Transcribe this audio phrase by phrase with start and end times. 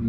[0.00, 0.06] Hi,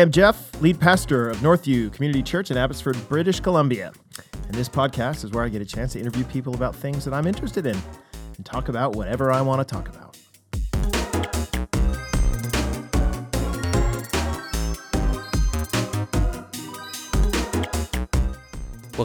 [0.00, 3.92] I'm Jeff, lead pastor of Northview Community Church in Abbotsford, British Columbia.
[4.32, 7.14] And this podcast is where I get a chance to interview people about things that
[7.14, 7.78] I'm interested in
[8.36, 10.03] and talk about whatever I want to talk about.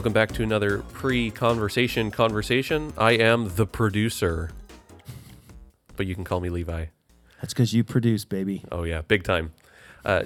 [0.00, 2.94] Welcome back to another pre conversation conversation.
[2.96, 4.50] I am the producer,
[5.94, 6.86] but you can call me Levi.
[7.38, 8.64] That's because you produce, baby.
[8.72, 9.52] Oh, yeah, big time.
[10.02, 10.22] Uh,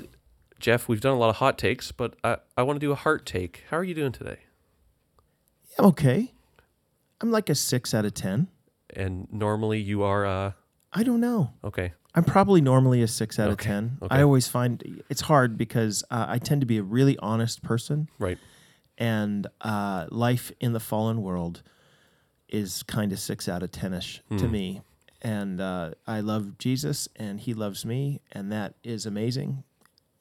[0.61, 2.95] Jeff, we've done a lot of hot takes, but I, I want to do a
[2.95, 3.65] heart take.
[3.69, 4.39] How are you doing today?
[5.77, 6.33] I'm okay.
[7.21, 8.47] I'm like a six out of 10.
[8.95, 10.53] And normally you are, uh,
[10.93, 11.51] I don't know.
[11.65, 11.95] okay.
[12.15, 13.99] I'm probably normally a six out of 10.
[14.03, 14.15] okay.
[14.15, 18.09] I always find it's hard because uh, I tend to be a really honest person.
[18.21, 18.39] Right.
[18.99, 21.63] And uh, life in the fallen world
[22.49, 24.83] is kind of six out of ten-ish to me.
[25.23, 29.65] And uh, I love Jesus, and He loves me, and that is amazing.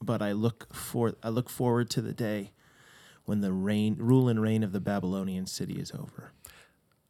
[0.02, 2.52] But I look for I look forward to the day
[3.26, 6.32] when the reign, rule and reign of the Babylonian city is over.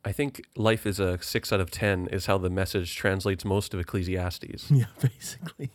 [0.06, 3.74] I think life is a six out of 10 is how the message translates most
[3.74, 4.70] of Ecclesiastes.
[4.72, 5.72] Yeah, basically.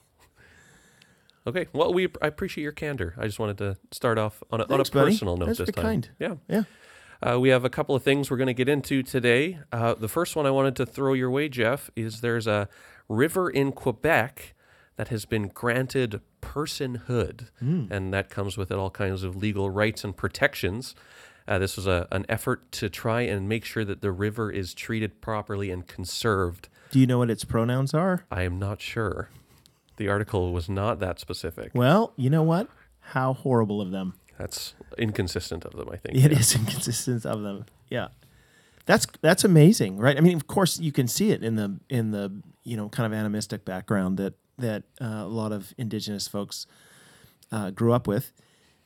[1.49, 1.67] Okay.
[1.73, 3.15] Well, we I appreciate your candor.
[3.19, 5.11] I just wanted to start off on a, on a Thanks, buddy.
[5.13, 5.83] personal note That's this time.
[5.85, 6.11] kind.
[6.19, 6.35] Yeah.
[6.49, 6.63] Yeah.
[7.21, 9.59] Uh, we have a couple of things we're going to get into today.
[9.73, 12.69] Uh, the first one I wanted to throw your way, Jeff, is there's a
[13.09, 14.55] river in Quebec
[14.97, 20.05] that has been granted personhood, and that comes with it all kinds of legal rights
[20.05, 20.95] and protections.
[21.49, 24.75] Uh, this was a, an effort to try and make sure that the river is
[24.75, 26.69] treated properly and conserved.
[26.91, 28.25] Do you know what its pronouns are?
[28.31, 29.31] I am not sure.
[29.99, 31.71] The article was not that specific.
[31.75, 32.69] Well, you know what?
[33.01, 34.15] How horrible of them.
[34.39, 36.17] That's inconsistent of them, I think.
[36.17, 36.39] It Yeah.
[36.39, 37.67] is inconsistent of them.
[37.91, 38.09] Yeah.
[38.87, 40.17] That's that's amazing, right?
[40.17, 42.33] I mean, of course, you can see it in the in the
[42.65, 46.67] you know kind of animistic background that that uh, a lot of indigenous folks
[47.53, 48.33] uh, grew up with.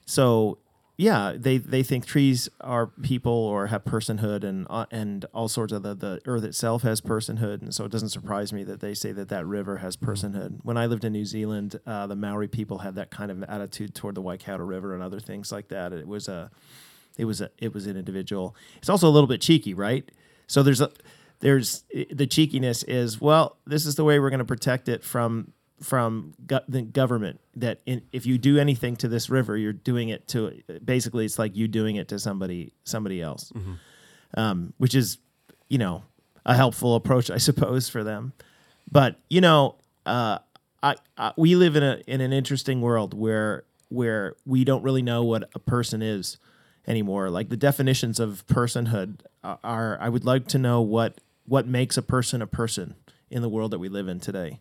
[0.06, 0.58] So
[1.02, 5.72] yeah, they they think trees are people or have personhood and uh, and all sorts
[5.72, 8.94] of the the earth itself has personhood, and so it doesn't surprise me that they
[8.94, 10.60] say that that river has personhood.
[10.62, 13.96] When I lived in New Zealand, uh, the Maori people had that kind of attitude
[13.96, 15.92] toward the Waikato River and other things like that.
[15.92, 16.52] It was a
[17.19, 18.54] it was a it was an individual.
[18.76, 20.08] It's also a little bit cheeky, right?
[20.46, 20.92] So there's a
[21.40, 21.82] there's
[22.12, 25.52] the cheekiness is well, this is the way we're going to protect it from
[25.82, 27.41] from go- the government.
[27.56, 31.38] That in, if you do anything to this river, you're doing it to basically it's
[31.38, 33.53] like you doing it to somebody somebody else,
[34.34, 35.19] um, which is
[35.69, 36.04] you know
[36.47, 38.32] a helpful approach, I suppose, for them.
[38.91, 39.76] But you know,
[40.06, 40.38] uh,
[40.82, 45.03] I, I we live in a in an interesting world where where we don't really
[45.03, 46.38] know what a person is
[46.87, 47.31] anymore.
[47.31, 51.97] Like the definitions of personhood are, are I would like to know what what makes
[51.97, 52.94] a person a person
[53.31, 54.60] in the world that we live in today.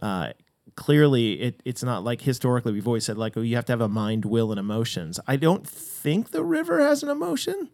[0.00, 0.32] Uh,
[0.76, 3.80] clearly, it, it's not like historically we've always said like oh you have to have
[3.80, 5.20] a mind, will, and emotions.
[5.26, 7.70] I don't think the river has an emotion.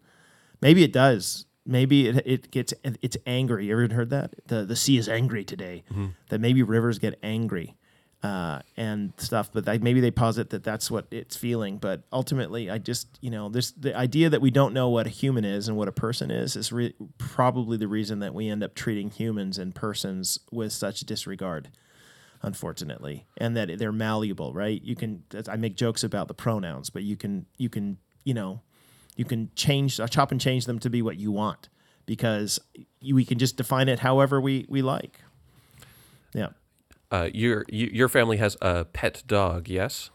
[0.61, 1.45] Maybe it does.
[1.65, 3.67] Maybe it, it gets it's angry.
[3.67, 4.35] You ever heard that?
[4.47, 5.83] The the sea is angry today.
[6.29, 7.75] That maybe rivers get angry
[8.23, 9.49] uh, and stuff.
[9.53, 11.77] But I, maybe they posit that that's what it's feeling.
[11.77, 15.09] But ultimately, I just you know this the idea that we don't know what a
[15.09, 18.63] human is and what a person is is re- probably the reason that we end
[18.63, 21.69] up treating humans and persons with such disregard
[22.41, 24.81] unfortunately, and that they're malleable, right?
[24.83, 25.23] You can.
[25.47, 28.61] I make jokes about the pronouns, but you can you can you know
[29.15, 31.69] you can change uh, chop and change them to be what you want
[32.05, 32.59] because
[33.01, 35.21] we can just define it however we we like.
[36.33, 36.49] Yeah.
[37.11, 40.09] Uh, your your family has a pet dog, yes?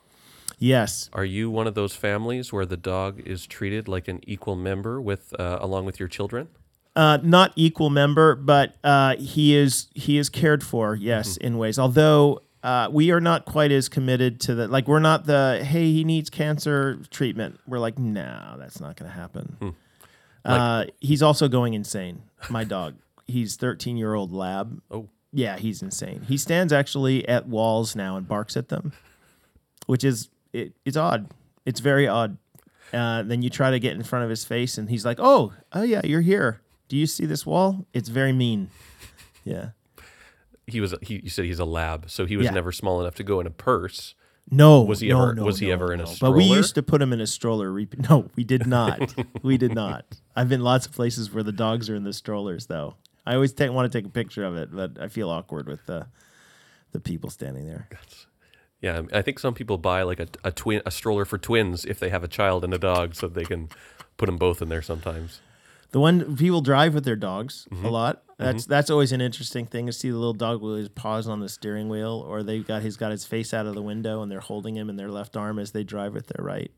[0.59, 1.11] Yes.
[1.12, 5.00] Are you one of those families where the dog is treated like an equal member
[5.00, 6.49] with uh, along with your children?
[6.95, 10.95] Uh, not equal member, but uh, he is he is cared for.
[10.95, 11.79] Yes, in ways.
[11.79, 15.91] Although uh, we are not quite as committed to the like we're not the hey
[15.93, 17.59] he needs cancer treatment.
[17.67, 19.75] We're like no, that's not going to happen.
[20.44, 22.23] uh, he's also going insane.
[22.50, 22.97] My dog.
[23.27, 24.83] he's thirteen year old lab.
[24.91, 26.23] Oh, Yeah, he's insane.
[26.29, 28.93] He stands actually at walls now and barks at them,
[29.87, 31.31] which is it, it's odd.
[31.65, 32.37] It's very odd.
[32.93, 35.55] Uh, then you try to get in front of his face, and he's like, "Oh,
[35.73, 36.61] oh yeah, you're here.
[36.93, 37.87] Do you see this wall?
[37.94, 38.69] It's very mean."
[39.44, 39.71] Yeah.
[40.69, 40.94] he was.
[41.03, 42.50] He, you said he's a lab, so he was Yeah.
[42.53, 44.15] never small enough to go in a purse.
[44.50, 44.83] No.
[44.83, 46.12] Was he no, ever- no, was he no, ever in a no.
[46.21, 47.73] But we used to put him in a stroller.
[48.11, 49.15] No, we did not.
[49.43, 50.05] we did not.
[50.37, 52.95] I've been lots of places where the dogs are in the strollers, though.
[53.27, 55.87] I always take, want to take a picture of it, but I feel awkward with
[55.87, 56.06] the
[56.93, 57.88] the people standing there.
[58.81, 61.99] Yeah, I think some people buy like a, a twin a stroller for twins if
[61.99, 63.71] they have a child and a dog, so they can
[64.19, 65.41] put them both in there sometimes.
[65.93, 67.87] The one people drive with their dogs Mm-hmm.
[67.87, 68.23] a lot.
[68.39, 71.39] That's that's always an interesting thing to see the little dog with his paws on
[71.39, 74.33] the steering wheel, or they've got he's got his face out of the window and
[74.33, 76.73] they're holding him in their left arm as they drive with their right.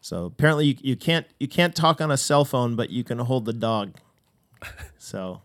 [0.00, 3.18] So apparently you, you can't you can't talk on a cell phone, but you can
[3.20, 3.94] hold the dog.
[4.98, 5.42] So,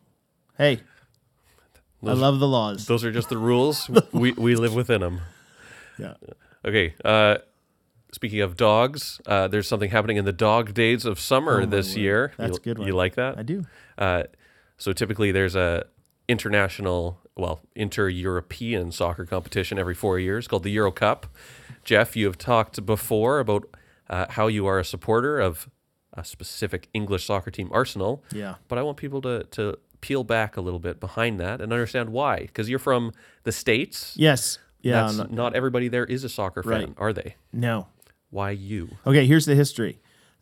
[0.57, 0.79] hey,
[2.03, 2.87] I love the laws.
[2.87, 3.89] Those are just the rules.
[4.11, 5.21] we we live within them.
[5.99, 6.15] Yeah.
[6.65, 6.95] Okay.
[7.05, 7.37] Uh,
[8.11, 11.95] speaking of dogs, uh, there's something happening in the dog days of summer Oh, this
[11.95, 12.33] year.
[12.37, 13.37] That's you, a good You like that?
[13.37, 13.65] I do.
[13.97, 14.23] Uh,
[14.77, 15.85] so typically there's a
[16.27, 21.27] international, well, inter-European soccer competition every four years called the Euro Cup.
[21.83, 23.63] Jeff, you have talked before about
[24.09, 25.69] uh, how you are a supporter of
[26.13, 28.23] a specific English soccer team, Arsenal.
[28.31, 28.55] Yeah.
[28.67, 32.09] But I want people to to peel back a little bit behind that and understand
[32.09, 32.41] why.
[32.41, 33.11] Because you're from
[33.43, 34.13] the states.
[34.15, 34.59] Yes.
[34.81, 35.07] Yeah.
[35.07, 36.93] I'm not, everybody there is a soccer fan, Right.
[36.97, 37.35] are they?
[37.51, 37.87] no.
[38.29, 38.89] Why you?
[39.05, 39.99] Okay, here's the history.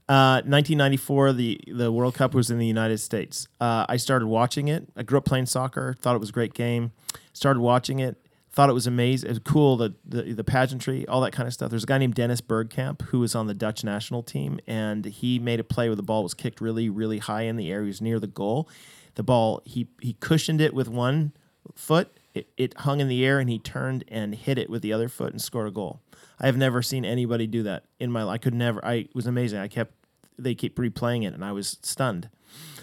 [0.08, 3.48] Uh, 1994, the the World Cup was in the United States.
[3.60, 4.88] Uh, I started watching it.
[4.96, 5.96] I grew up playing soccer.
[6.00, 6.92] Thought it was a great game.
[7.34, 8.18] Started watching it.
[8.52, 9.28] Thought it was amazing.
[9.30, 9.78] It was cool.
[9.78, 11.72] The, the the pageantry, all that kind of stuff.
[11.72, 15.40] There's a guy named Dennis Bergkamp who was on the Dutch national team, and he
[15.40, 17.82] made a play where the ball was kicked really, really high in the air.
[17.82, 18.70] He was near the goal.
[19.16, 21.34] The ball he he cushioned it with one
[21.76, 22.16] foot.
[22.36, 25.08] It, it hung in the air, and he turned and hit it with the other
[25.08, 26.02] foot and scored a goal.
[26.40, 28.36] I have never seen anybody do that in my life.
[28.36, 28.86] I could never.
[28.86, 29.60] I it was amazing.
[29.60, 29.94] I kept
[30.38, 32.30] they keep replaying it, and I was stunned.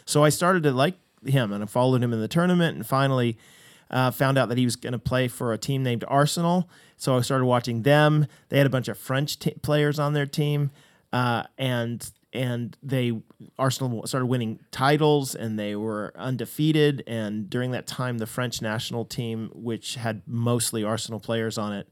[0.06, 0.94] So I started to like
[1.24, 3.36] him, and I followed him in the tournament, and finally
[3.90, 6.68] uh, found out that he was going to play for a team named Arsenal.
[6.96, 8.26] So I started watching them.
[8.48, 10.70] They had a bunch of French t- players on their team,
[11.12, 13.20] uh, and and they
[13.58, 17.02] Arsenal started winning titles, and they were undefeated.
[17.06, 21.88] And during that time, the French national team, which had mostly Arsenal players on it,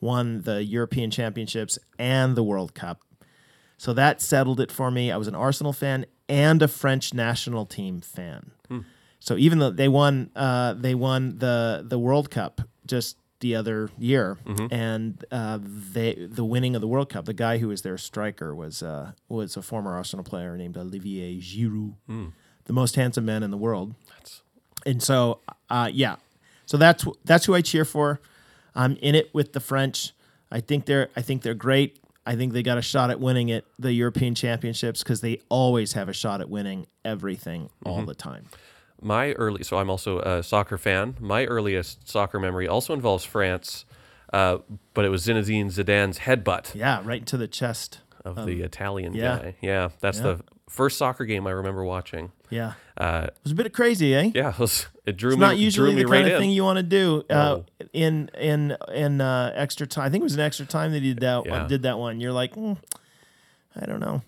[0.00, 3.02] won the European Championships and the World Cup.
[3.78, 5.10] So that settled it for me.
[5.12, 8.50] I was an Arsenal fan and a French national team fan.
[9.20, 13.90] So even though they won, uh, they won the the World Cup just the other
[13.98, 14.36] year,
[14.70, 17.24] and uh, they the winning of the World Cup.
[17.24, 21.38] The guy who was their striker was uh, was a former Arsenal player named Olivier
[21.38, 21.94] Giroud,
[22.64, 23.94] the most handsome man in the world.
[24.16, 24.42] That's
[24.84, 25.40] And so,
[25.70, 26.16] uh, yeah,
[26.66, 28.20] so that's that's who I cheer for.
[28.74, 30.12] I'm in it with the French.
[30.50, 31.98] I think they're I think they're great.
[32.26, 35.94] I think they got a shot at winning it the European Championships because they always
[35.94, 38.46] have a shot at winning everything all the time.
[39.00, 39.62] My early.
[39.62, 41.16] So I'm also a soccer fan.
[41.20, 43.84] My earliest soccer memory also involves France,
[44.32, 44.58] uh,
[44.94, 48.00] but it was Zinedine Zidane's headbutt Yeah, right into the chest.
[48.24, 49.38] of the Italian yeah.
[49.38, 49.54] guy.
[49.62, 50.24] Yeah, that's Yeah.
[50.24, 52.32] the first soccer game I remember watching.
[52.50, 54.32] Yeah, Uh, it was a bit of crazy, eh?
[54.34, 55.40] yeah, it, was, it drew It's me.
[55.46, 56.40] not usually drew me the right kind of in.
[56.40, 57.64] thing you want to do uh, No.
[57.92, 60.04] in in in uh, extra time.
[60.06, 61.66] I think it was an extra time that he did that Yeah.
[61.68, 62.20] did that one.
[62.20, 62.76] You're like, mm,
[63.80, 64.22] I don't know.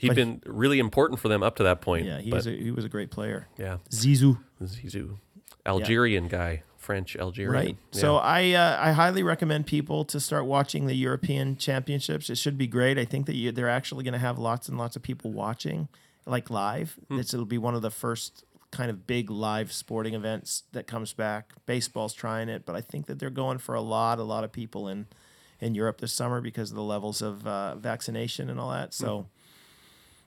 [0.00, 2.06] He'd but- been really important for them up to that point.
[2.06, 3.48] Yeah, he but, was a, he was a great player.
[3.56, 4.38] yeah, Zizou.
[4.62, 5.18] Zizou,
[5.64, 7.52] Algerian guy, French Algerian.
[7.52, 7.76] Right.
[7.92, 8.00] Yeah.
[8.00, 12.30] So I uh, I highly recommend people to start watching the European Championships.
[12.30, 12.98] It should be great.
[12.98, 15.88] I think that you, they're actually going to have lots and lots of people watching,
[16.26, 16.98] like live.
[17.10, 21.12] It's, it'll be one of the first kind of big live sporting events that comes
[21.12, 21.54] back.
[21.66, 24.52] Baseball's trying it, but I think that they're going for a lot, a lot of
[24.52, 25.06] people in
[25.58, 28.94] in Europe this summer because of the levels of uh, vaccination and all that.
[28.94, 29.26] So.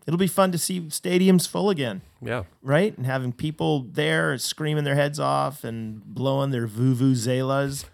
[0.08, 2.96] It'll be fun to see stadiums full again yeah, right?
[2.98, 7.86] And having people there screaming their heads off and blowing their vuvuzelas.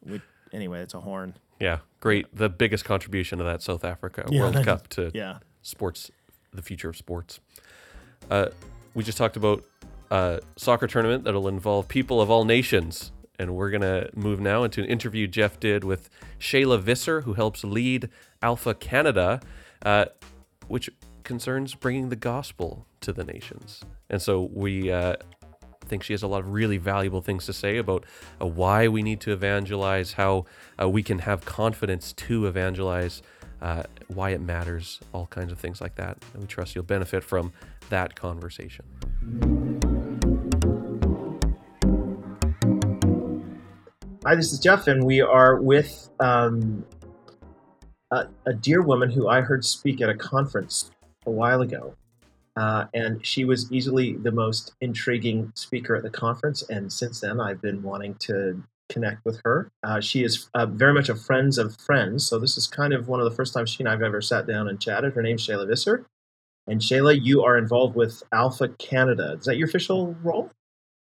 [0.00, 0.22] Which,
[0.52, 1.34] anyway, it's a horn.
[1.58, 2.26] yeah, great.
[2.34, 4.40] The biggest contribution of that South Africa Yeah.
[4.42, 5.38] World Cup to Yeah.
[5.62, 6.10] sports,
[6.52, 7.40] the future of sports.
[8.30, 8.46] Uh,
[8.94, 9.64] we just talked about
[10.10, 13.12] a soccer tournament that'll involve people of all nations.
[13.38, 17.32] And we're going to move now into an interview Jeff did with Shaila Visser, who
[17.34, 18.10] helps lead
[18.42, 19.40] Alpha Canada,
[19.82, 20.06] uh,
[20.68, 20.90] which
[21.30, 23.84] concerns bringing the gospel to the nations.
[24.10, 25.14] And so we uh,
[25.84, 28.04] think she has a lot of really valuable things to say about
[28.42, 30.46] uh, why we need to evangelize, how
[30.82, 33.22] uh, we can have confidence to evangelize,
[33.62, 36.18] uh, why it matters, all kinds of things like that.
[36.32, 37.52] And we trust you'll benefit from
[37.90, 38.84] that conversation.
[44.26, 46.84] Hi, this is Jeff, and we are with um,
[48.10, 50.90] a, a dear woman who I heard speak at a conference
[51.30, 51.94] a while ago.
[52.56, 56.62] Uh, and she was easily the most intriguing speaker at the conference.
[56.68, 59.70] And since then, I've been wanting to connect with her.
[59.84, 62.26] Uh, she is uh, very much a friends of friends.
[62.26, 64.46] So this is kind of one of the first times she and I've ever sat
[64.46, 65.14] down and chatted.
[65.14, 66.04] Her name's Shaila Visser.
[66.66, 69.36] And Shaila, you are involved with Alpha Canada.
[69.38, 70.50] Is that your official role?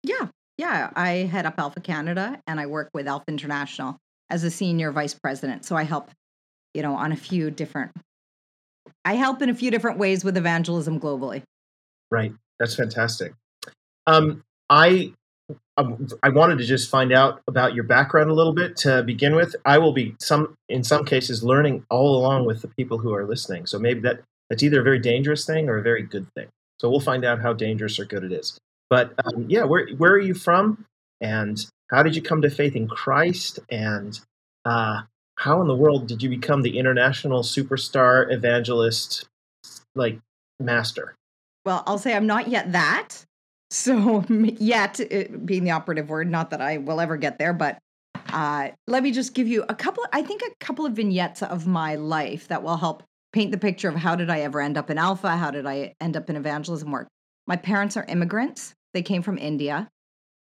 [0.04, 0.92] Yeah, yeah.
[0.96, 3.98] I head up Alpha Canada and I work with Alpha International.
[4.30, 5.66] as a senior vice president.
[5.66, 6.12] So I help,
[6.74, 7.92] you know, on a few different
[9.06, 11.44] I help in a few different ways with evangelism globally.
[12.12, 12.34] Right.
[12.60, 13.34] That's fantastic.
[14.08, 15.14] Um, I
[15.78, 19.36] um, I wanted to just find out about your background a little bit to begin
[19.36, 19.56] with.
[19.66, 23.26] I will be some in some cases learning all along with the people who are
[23.26, 23.66] listening.
[23.66, 26.48] So maybe that that's either a very dangerous thing or a very good thing.
[26.80, 28.58] So we'll find out how dangerous or good it is.
[28.90, 30.86] But um, yeah, where where are you from,
[31.22, 31.58] and
[31.90, 34.20] how did you come to faith in Christ, and
[34.66, 35.02] uh,
[35.40, 39.26] how in the world did you become the international superstar evangelist,
[39.96, 40.20] like
[40.60, 41.16] master?
[41.66, 43.26] Well, I'll say I'm not yet that.
[43.72, 45.00] So yet
[45.46, 47.78] being the operative word, not that I will ever get there, but
[48.34, 50.04] uh, let me just give you a couple.
[50.12, 53.88] I think a couple of vignettes of my life that will help paint the picture
[53.88, 55.38] of how did I ever end up in Alpha?
[55.38, 57.08] How did I end up in evangelism work?
[57.48, 58.74] My parents are immigrants.
[58.94, 59.88] They came from India.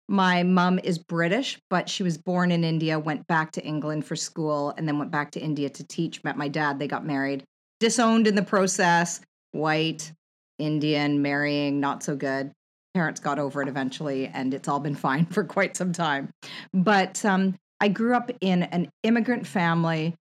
[0.08, 4.16] My mom is British, but she was born in India, went back to England for
[4.16, 6.24] school, and then went back to India to teach.
[6.24, 6.78] Met my dad.
[6.78, 7.44] They got married,
[7.78, 9.20] disowned in the process.
[9.52, 10.12] White,
[10.58, 12.52] Indian, marrying, not so good.
[12.94, 16.30] Parents got over it eventually, and it's all been fine for quite some time.
[16.72, 20.14] But um, I grew up in an immigrant family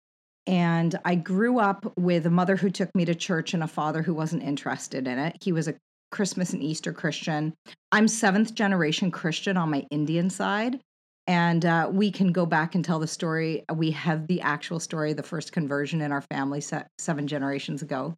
[0.46, 4.02] and I grew up with a mother who took me to church and a father
[4.02, 5.38] who wasn't interested in it.
[5.42, 5.74] He was a
[6.14, 7.54] Christmas and Easter Christian.
[7.90, 10.80] I'm seventh generation Christian on my Indian side.
[11.26, 13.64] And uh, we can go back and tell the story.
[13.74, 18.14] We have the actual story, the first conversion in our family se- seven generations ago.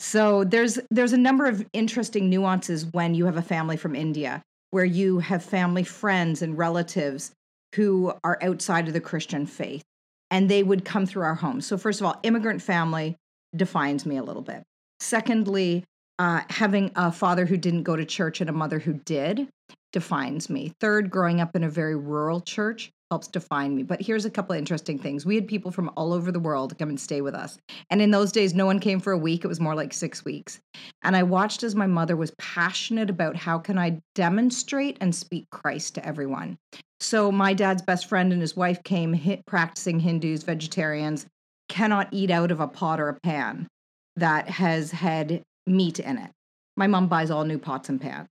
[0.00, 4.40] So there's there's a number of interesting nuances when you have a family from India,
[4.70, 7.32] where you have family friends and relatives
[7.74, 9.82] who are outside of the Christian faith
[10.30, 11.60] and they would come through our home.
[11.60, 13.16] So, first of all, immigrant family
[13.54, 14.62] defines me a little bit.
[15.00, 15.84] Secondly,
[16.18, 19.48] uh, having a father who didn't go to church and a mother who did
[19.92, 20.72] defines me.
[20.80, 23.82] Third, growing up in a very rural church helps define me.
[23.82, 25.24] But here's a couple of interesting things.
[25.24, 27.58] We had people from all over the world come and stay with us.
[27.88, 29.44] And in those days, no one came for a week.
[29.44, 30.60] It was more like six weeks.
[31.02, 35.46] And I watched as my mother was passionate about how can I demonstrate and speak
[35.50, 36.58] Christ to everyone.
[37.00, 41.26] So my dad's best friend and his wife came hit, practicing Hindus, vegetarians,
[41.68, 43.68] cannot eat out of a pot or a pan
[44.16, 46.30] that has had meat in it.
[46.76, 48.28] My mom buys all new pots and pans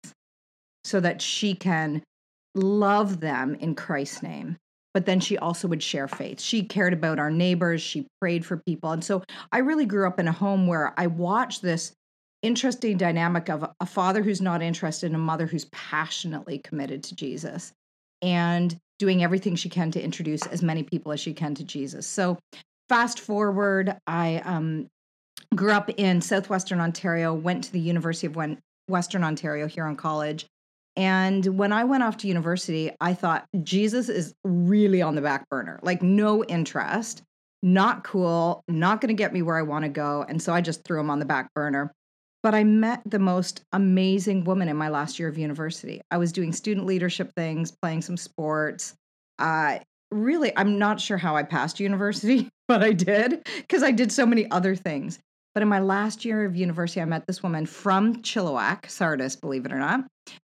[0.83, 2.01] so that she can
[2.55, 4.57] love them in Christ's name.
[4.93, 6.41] But then she also would share faith.
[6.41, 8.91] She cared about our neighbors, she prayed for people.
[8.91, 11.93] And so I really grew up in a home where I watched this
[12.41, 17.15] interesting dynamic of a father who's not interested and a mother who's passionately committed to
[17.15, 17.73] Jesus
[18.21, 22.07] and doing everything she can to introduce as many people as she can to Jesus.
[22.07, 22.37] So,
[22.89, 24.87] fast forward, I um,
[25.55, 28.37] grew up in southwestern Ontario, went to the University of
[28.87, 30.45] Western Ontario here on college.
[30.95, 35.47] And when I went off to university, I thought Jesus is really on the back
[35.49, 37.21] burner, like no interest,
[37.61, 40.25] not cool, not going to get me where I want to go.
[40.27, 41.91] And so I just threw him on the back burner.
[42.41, 46.01] But I met the most amazing woman in my last year of university.
[46.11, 48.95] I was doing student leadership things, playing some sports.
[49.37, 49.79] Uh,
[50.11, 54.25] really, I'm not sure how I passed university, but I did because I did so
[54.25, 55.19] many other things.
[55.57, 59.65] But in my last year of university, I met this woman from Chilliwack, Sardis, believe
[59.65, 60.05] it or not,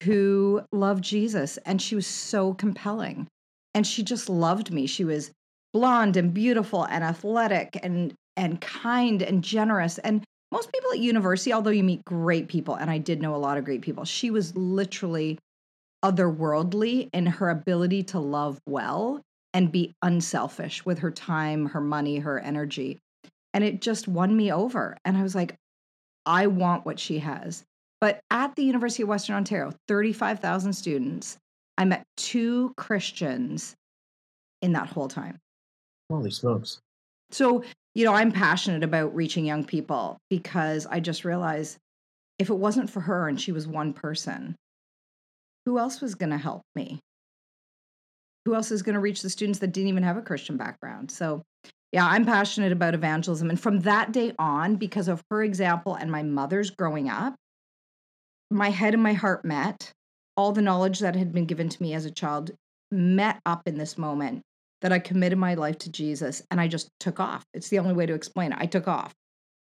[0.05, 1.59] who loved Jesus.
[1.67, 3.27] And she was so compelling.
[3.75, 4.87] And she just loved me.
[4.87, 5.33] She was
[5.73, 9.99] blonde and beautiful and athletic and and kind and generous.
[9.99, 13.43] And most people at university, although you meet great people, and I did know a
[13.43, 15.37] lot of great people, she was literally
[16.05, 19.21] otherworldly in her ability to love well
[19.53, 23.01] and be unselfish with her time, her money, her energy.
[23.55, 24.97] And it just won me over.
[25.05, 25.55] And I was like,
[26.25, 27.65] I want what she has.
[28.01, 31.37] But at the University of Western Ontario, 35,000 students,
[31.79, 33.75] I met two Christians
[34.61, 35.39] in that whole time.
[36.11, 36.81] Holy smokes.
[37.31, 41.77] So you know, I'm passionate about reaching young people because I just realized
[42.39, 44.57] if it wasn't for her and she was one person,
[45.67, 47.01] who else was going to help me?
[48.47, 51.11] Who else is going to reach the students that didn't even have a Christian background?
[51.11, 51.43] So,
[51.93, 53.51] yeah, I'm passionate about evangelism.
[53.51, 57.35] And from that day on, because of her example and my mother's growing up,
[58.51, 59.93] my head and my heart met.
[60.35, 62.53] All the knowledge that had been given to me as a child
[62.91, 64.43] met up in this moment
[64.81, 67.45] that I committed my life to Jesus and I just took off.
[67.53, 68.59] It's the only way to explain it.
[68.59, 69.13] I took off,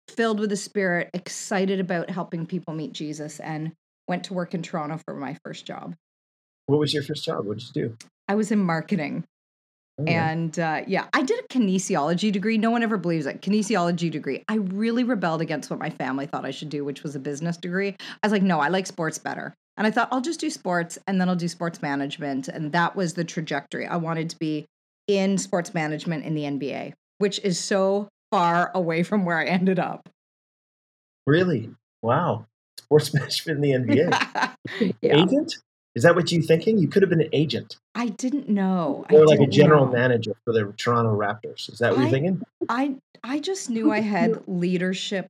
[0.09, 3.71] filled with the Spirit, excited about helping people meet Jesus, and
[4.07, 5.95] went to work in Toronto for my first job.
[6.65, 7.45] What was your first job?
[7.45, 7.97] What did you do?
[8.27, 9.23] I was in marketing.
[10.07, 12.57] And uh, yeah, I did a kinesiology degree.
[12.57, 13.41] No one ever believes it.
[13.41, 14.43] Kinesiology degree.
[14.47, 17.57] I really rebelled against what my family thought I should do, which was a business
[17.57, 17.95] degree.
[17.99, 19.53] I was like, no, I like sports better.
[19.77, 22.47] And I thought I'll just do sports and then I'll do sports management.
[22.47, 23.87] And that was the trajectory.
[23.87, 24.65] I wanted to be
[25.07, 29.79] in sports management in the NBA, which is so far away from where I ended
[29.79, 30.09] up.
[31.25, 31.69] Really?
[32.01, 32.45] Wow.
[32.77, 34.95] Sports management in the NBA.
[35.01, 35.23] yeah.
[35.23, 35.55] Agent?
[35.95, 36.77] Is that what you're thinking?
[36.77, 37.77] You could have been an agent.
[37.95, 39.05] I didn't know.
[39.09, 39.91] I Or like a general know.
[39.91, 41.71] manager for the Toronto Raptors.
[41.71, 42.41] Is that what I- you're thinking?
[42.69, 45.27] I I just knew I had leadership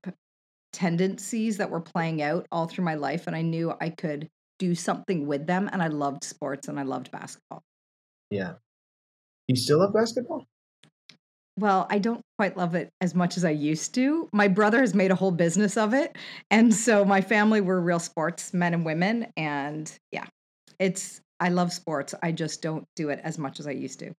[0.74, 4.76] tendencies that were playing out all through my life and I knew I could do
[4.76, 7.64] something with them and I loved sports and I loved basketball.
[8.30, 8.54] Yeah.
[9.48, 10.46] You still love basketball?
[11.58, 14.30] Well, I don't quite love it as much as I used to.
[14.32, 16.16] My brother has made a whole business of it.
[16.52, 20.26] And so my family were real sports men and women and yeah.
[20.80, 22.16] It's I love sports.
[22.22, 24.14] I just don't do it as much as I used to.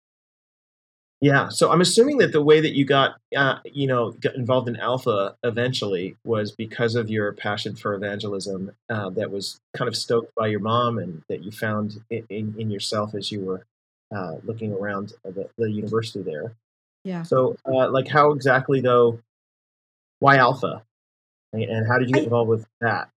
[1.22, 1.50] Yeah.
[1.50, 4.78] So I'm assuming that the way that you got, uh, you know, got involved in
[4.78, 10.34] Alpha eventually was because of your passion for evangelism uh, that was kind of stoked
[10.36, 13.66] by your mom and that you found in, in, in yourself as you were
[14.16, 16.54] uh, looking around the, the university there.
[17.04, 17.24] Yeah.
[17.24, 19.20] So, uh, like, how exactly though?
[20.20, 20.84] Why Alpha?
[21.52, 23.10] And, and how did you get I- involved with that?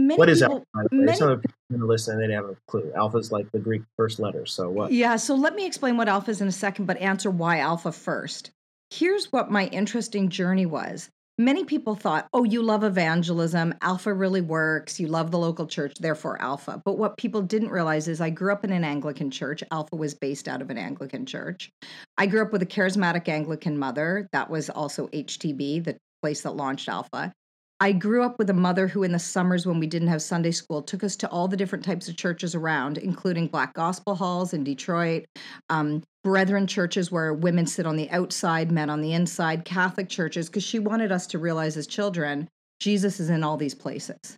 [0.00, 0.88] Many What is people, Alpha?
[0.92, 2.90] Many- Some of the people listen and they have a clue.
[2.96, 4.46] Alpha is like the Greek first letter.
[4.46, 4.92] So what?
[4.92, 7.92] Yeah, so let me explain what alpha is in a second, but answer why alpha
[7.92, 8.50] first.
[8.90, 11.10] Here's what my interesting journey was.
[11.38, 15.94] Many people thought, oh, you love evangelism, alpha really works, you love the local church,
[15.98, 16.82] therefore alpha.
[16.84, 19.62] But what people didn't realize is I grew up in an Anglican church.
[19.70, 21.70] Alpha was based out of an Anglican church.
[22.18, 24.28] I grew up with a charismatic Anglican mother.
[24.32, 27.32] That was also HTB, the place that launched Alpha.
[27.82, 30.50] I grew up with a mother who, in the summers when we didn't have Sunday
[30.50, 34.52] school, took us to all the different types of churches around, including Black Gospel Halls
[34.52, 35.24] in Detroit,
[35.70, 40.50] um, Brethren churches where women sit on the outside, men on the inside, Catholic churches,
[40.50, 42.46] because she wanted us to realize as children,
[42.80, 44.36] Jesus is in all these places.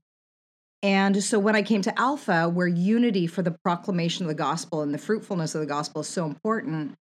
[0.84, 4.82] And so when I came to Alpha, where unity for the proclamation of the gospel
[4.82, 6.94] and the fruitfulness of the gospel is so important,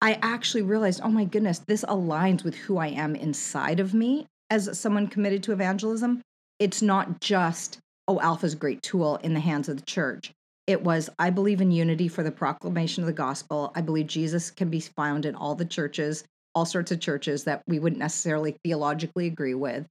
[0.00, 4.26] I actually realized, oh my goodness, this aligns with who I am inside of me
[4.52, 6.20] as someone committed to evangelism.
[6.58, 10.30] It's not just, oh, Alpha's a great tool in the hands of the church.
[10.66, 13.72] It was, I believe in unity for the proclamation of the gospel.
[13.74, 17.62] I believe Jesus can be found in all the churches, all sorts of churches that
[17.66, 19.86] we wouldn't necessarily theologically agree with.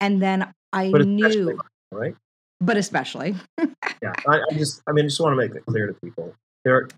[0.00, 1.58] And then I But knew,
[1.90, 2.14] right?
[2.60, 3.34] but especially,
[4.02, 4.12] Yeah.
[4.28, 6.34] I, I just, I mean, I just want to make it clear to people.
[6.64, 6.88] There,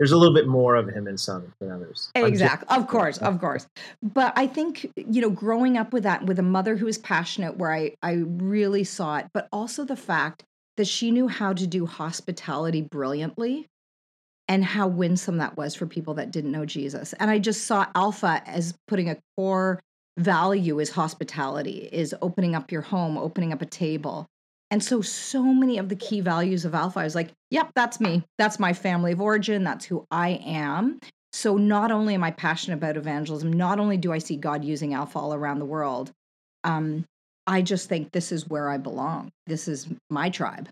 [0.00, 2.10] there's a little bit more of him in some than others.
[2.16, 2.74] I'm just- Exactly.
[2.76, 3.66] Of course, of course.
[4.02, 7.58] But I think, you know, growing up with that, with a mother who was passionate,
[7.58, 10.42] where I, I really saw it, but also the fact
[10.78, 13.66] that she knew how to do hospitality brilliantly
[14.48, 17.12] and how winsome that was for people that didn't know Jesus.
[17.20, 19.80] And I just saw Alpha as putting a core
[20.16, 24.26] value is hospitality, is opening up your home, opening up a table.
[24.70, 28.00] And so, so many of the key values of Alpha, I was like, yep, that's
[28.00, 28.22] me.
[28.38, 29.64] That's my family of origin.
[29.64, 31.00] That's who I am.
[31.32, 34.94] So, not only am I passionate about evangelism, not only do I see God using
[34.94, 36.12] Alpha all around the world,
[36.62, 37.04] um,
[37.46, 39.30] I just think this is where I belong.
[39.46, 40.68] This is my tribe.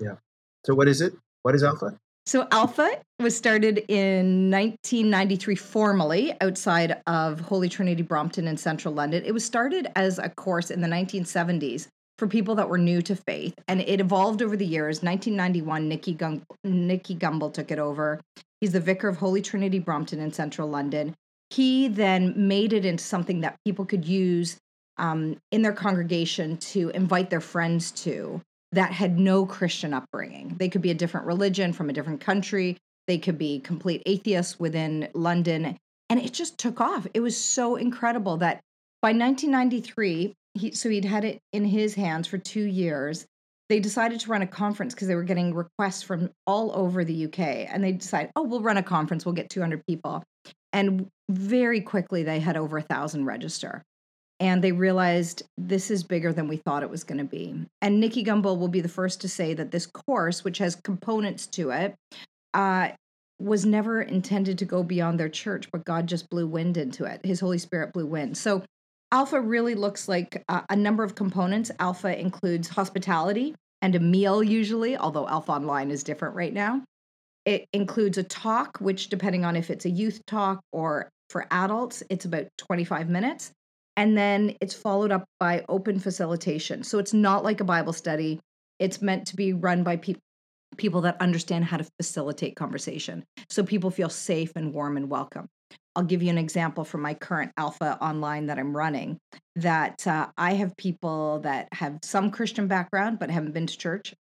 [0.00, 0.16] Yeah.
[0.66, 1.12] So what is it?
[1.42, 1.96] What is Alpha?
[2.26, 2.88] So Alpha
[3.18, 9.24] was started in 1993 formally outside of Holy Trinity Brompton in central London.
[9.24, 11.88] It was started as a course in the 1970s
[12.20, 15.02] for people that were new to faith and it evolved over the years.
[15.02, 18.20] 1991 Nicky Gumbel took it over.
[18.60, 21.14] He's the vicar of Holy Trinity Brompton in central London.
[21.48, 24.58] He then made it into something that people could use
[24.98, 30.56] um, in their congregation to invite their friends to that had no Christian upbringing.
[30.58, 32.76] They could be a different religion from a different country.
[33.06, 35.78] They could be complete atheists within London.
[36.10, 37.06] And it just took off.
[37.14, 38.60] It was so incredible that
[39.00, 43.26] by 1993, he, so he'd had it in his hands for two years.
[43.68, 47.26] They decided to run a conference because they were getting requests from all over the
[47.26, 47.38] UK.
[47.38, 49.24] And they decided, oh, we'll run a conference.
[49.24, 50.24] We'll get 200 people.
[50.72, 53.82] And very quickly, they had over a thousand register
[54.40, 57.54] and they realized this is bigger than we thought it was going to be.
[57.82, 61.46] And Nicky Gumbel will be the first to say that this course, which has components
[61.48, 61.94] to it,
[62.54, 62.88] uh,
[63.38, 67.24] was never intended to go beyond their church, but God just blew wind into it.
[67.24, 68.36] His Holy Spirit blew wind.
[68.36, 68.62] So
[69.12, 71.70] Alpha really looks like a, number of components.
[71.80, 76.82] Alpha includes hospitality and a meal, usually, although Alpha Online is different right now.
[77.44, 82.02] It includes a talk, which, depending on if it's a youth talk or for adults,
[82.08, 83.52] it's about 25 minutes
[83.96, 86.82] and then it's followed up by open facilitation.
[86.84, 88.40] So it's not like a Bible study.
[88.78, 90.20] It's meant to be run by people
[90.76, 95.48] people that understand how to facilitate conversation so people feel safe and warm and welcome.
[95.96, 99.18] I'll give you an example from my current alpha online that I'm running
[99.56, 104.14] that uh, I have people that have some Christian background but haven't been to church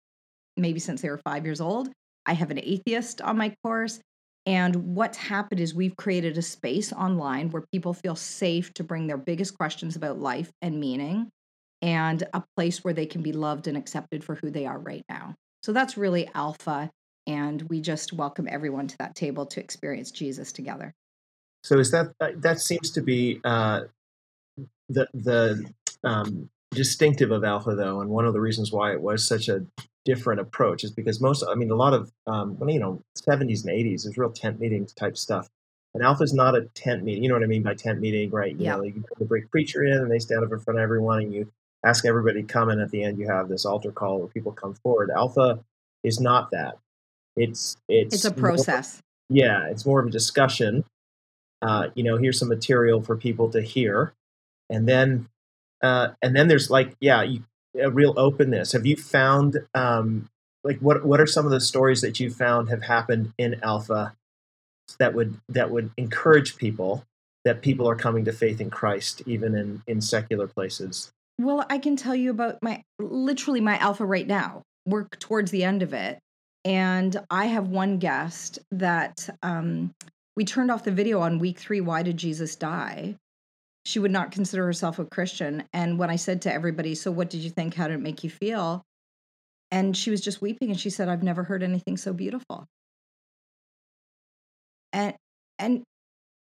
[0.56, 1.90] maybe since they were 5 years old.
[2.26, 4.00] I have an atheist on my course
[4.46, 9.06] And what's happened is we've created a space online where people feel safe to bring
[9.06, 11.28] their biggest questions about life and meaning
[11.82, 15.04] and a place where they can be loved and accepted for who they are right
[15.10, 15.34] now.
[15.62, 16.90] So that's really Alpha.
[17.26, 20.94] And we just welcome everyone to that table to experience Jesus together.
[21.62, 23.82] So is that uh, that seems to be uh,
[24.88, 25.70] the the
[26.04, 29.66] um, distinctive of Alpha though, and one of the reasons why it was such a
[30.08, 33.74] different approach is because most, I mean, a lot of, um, you know, 70s and
[33.74, 35.50] 80s, there's real tent meetings type stuff.
[35.92, 37.22] And Alpha is not a tent meeting.
[37.22, 38.56] You know what I mean by tent meeting, right?
[38.56, 38.76] You yeah.
[38.76, 41.20] know, you put the break preacher in and they stand up in front of everyone
[41.20, 41.52] and you
[41.84, 42.70] ask everybody to come.
[42.70, 45.10] And at the end, you have this altar call where people come forward.
[45.10, 45.62] Alpha
[46.02, 46.78] is not that.
[47.36, 49.02] It's, it's, it's a process.
[49.28, 49.66] More, yeah.
[49.66, 50.84] It's more of a discussion.
[51.60, 54.12] Uh, you know, here's some material for people to hear.
[54.70, 55.28] And then,
[55.82, 57.44] uh, and then there's like, yeah, you,
[57.80, 58.72] a real openness.
[58.72, 60.28] Have you found um,
[60.64, 64.14] like what what are some of the stories that you found have happened in Alpha
[64.98, 67.04] that would that would encourage people
[67.44, 71.10] that people are coming to faith in Christ even in in secular places?
[71.40, 74.62] Well, I can tell you about my literally my Alpha right now.
[74.86, 76.18] We're towards the end of it,
[76.64, 79.92] and I have one guest that um,
[80.38, 81.80] we turned off the video on week three.
[81.80, 83.16] Why did Jesus die?
[83.88, 85.64] she would not consider herself a Christian.
[85.72, 87.72] And when I said to everybody, So what did you think?
[87.72, 88.82] How did it make you feel?
[89.70, 92.66] And she was just weeping and she said, I've never heard anything so beautiful.
[94.92, 95.14] And,
[95.58, 95.82] and,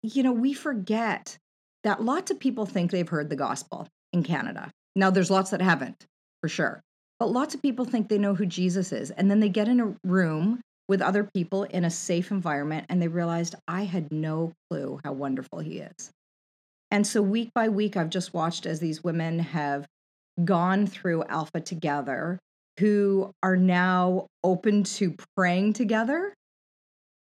[0.02, 1.36] you know, we forget
[1.84, 4.70] that lots of people think they've heard the gospel in Canada.
[4.96, 6.06] Now, there's lots that haven't,
[6.40, 6.80] for sure.
[7.18, 9.10] But lots of people think they know who Jesus is.
[9.10, 13.00] And then they get in a room with other people in a safe environment and
[13.00, 16.10] they realized I had no clue how wonderful he is.
[16.90, 19.86] And so week by week, I've just watched as these women have
[20.44, 22.38] gone through Alpha together
[22.80, 26.32] who are now open to praying together,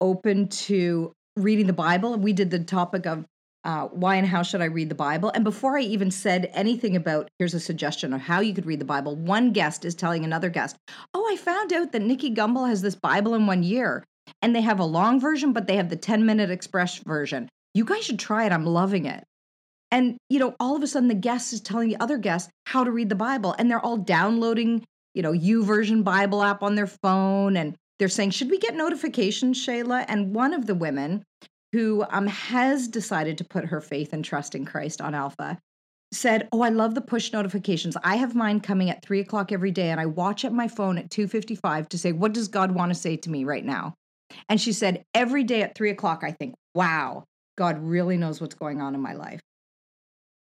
[0.02, 2.17] open to reading the Bible.
[2.17, 3.26] We did the topic of
[3.63, 5.32] uh, why and how should I read the Bible?
[5.34, 8.80] And before I even said anything about here's a suggestion of how you could read
[8.80, 10.76] the Bible, one guest is telling another guest,
[11.13, 14.04] Oh, I found out that Nicky Gumbel has this Bible in one year.
[14.41, 17.49] And they have a long version, but they have the 10 minute express version.
[17.73, 18.52] You guys should try it.
[18.52, 19.23] I'm loving it.
[19.91, 22.84] And, you know, all of a sudden the guest is telling the other guest how
[22.84, 26.76] to read the Bible and they're all downloading, you know, U YouVersion Bible app on
[26.76, 27.56] their phone.
[27.56, 30.06] And they're saying, should we get notifications, Shaila?
[30.08, 31.23] And one of the women
[31.74, 35.58] who um, has decided to put her faith and trust in Christ on Alpha
[36.14, 37.98] said, "Oh, I love the push notifications.
[38.04, 41.00] I have mine coming at three o'clock every day, and I watch at my phone
[41.00, 43.96] at two fifty-five to say, what does God want to say to me right now?"
[44.48, 47.26] And she said, every day at three o'clock, I think, "Wow,
[47.58, 49.42] God really knows what's going on in my life."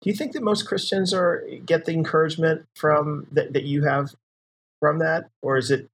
[0.02, 4.14] Do you think that most Christians are get the encouragement from that, that you have
[4.78, 5.88] from that, or is it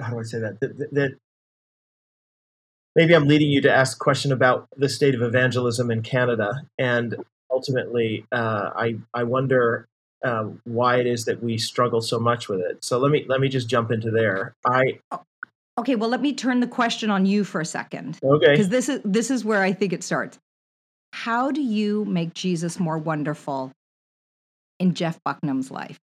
[0.00, 0.60] how do I say that?
[0.60, 1.10] that, that, that
[2.94, 6.62] maybe I'm leading you to ask a question about the state of evangelism in Canada,
[6.78, 7.16] and
[7.50, 9.86] ultimately, uh, I I wonder
[10.24, 12.84] uh, why it is that we struggle so much with it.
[12.84, 14.54] So let me let me just jump into there.
[14.64, 15.22] I oh,
[15.78, 15.96] okay.
[15.96, 18.18] Well, let me turn the question on you for a second.
[18.22, 20.38] Okay, because this is this is where I think it starts.
[21.12, 23.72] How do you make Jesus more wonderful
[24.78, 25.98] in Jeff Bucknam's life?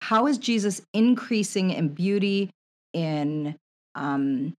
[0.00, 2.50] How is Jesus increasing in beauty?
[2.92, 3.56] In
[3.96, 4.54] um,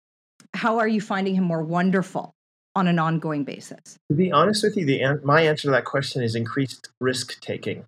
[0.55, 2.33] how are you finding him more wonderful
[2.75, 3.97] on an ongoing basis?
[4.09, 7.85] To be honest with you, the my answer to that question is increased risk taking.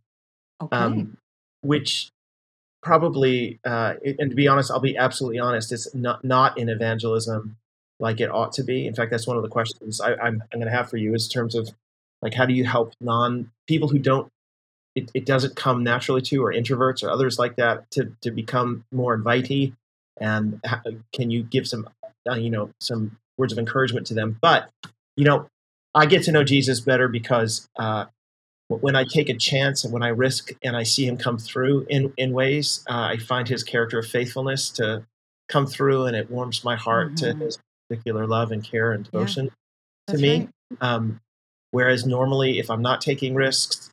[0.61, 0.75] Okay.
[0.75, 1.17] Um,
[1.61, 2.09] which
[2.81, 7.57] probably, uh, and to be honest, I'll be absolutely honest, it's not not in evangelism
[7.99, 8.87] like it ought to be.
[8.87, 11.15] In fact, that's one of the questions I, I'm, I'm going to have for you
[11.15, 11.69] is in terms of
[12.21, 14.31] like, how do you help non people who don't
[14.95, 18.85] it, it doesn't come naturally to, or introverts or others like that, to to become
[18.91, 19.73] more invitee?
[20.19, 20.81] And how,
[21.13, 21.87] can you give some,
[22.29, 24.37] uh, you know, some words of encouragement to them?
[24.41, 24.69] But
[25.15, 25.47] you know,
[25.93, 28.05] I get to know Jesus better because uh,
[28.67, 31.85] when I take a chance and when I risk and I see him come through
[31.89, 35.05] in in ways, uh, I find his character of faithfulness to
[35.49, 37.39] come through, and it warms my heart mm-hmm.
[37.39, 37.59] to his
[37.89, 39.49] particular love and care and devotion
[40.07, 40.49] yeah, to me.
[40.71, 40.81] Right.
[40.81, 41.21] Um,
[41.71, 43.89] Whereas normally, if I'm not taking risks,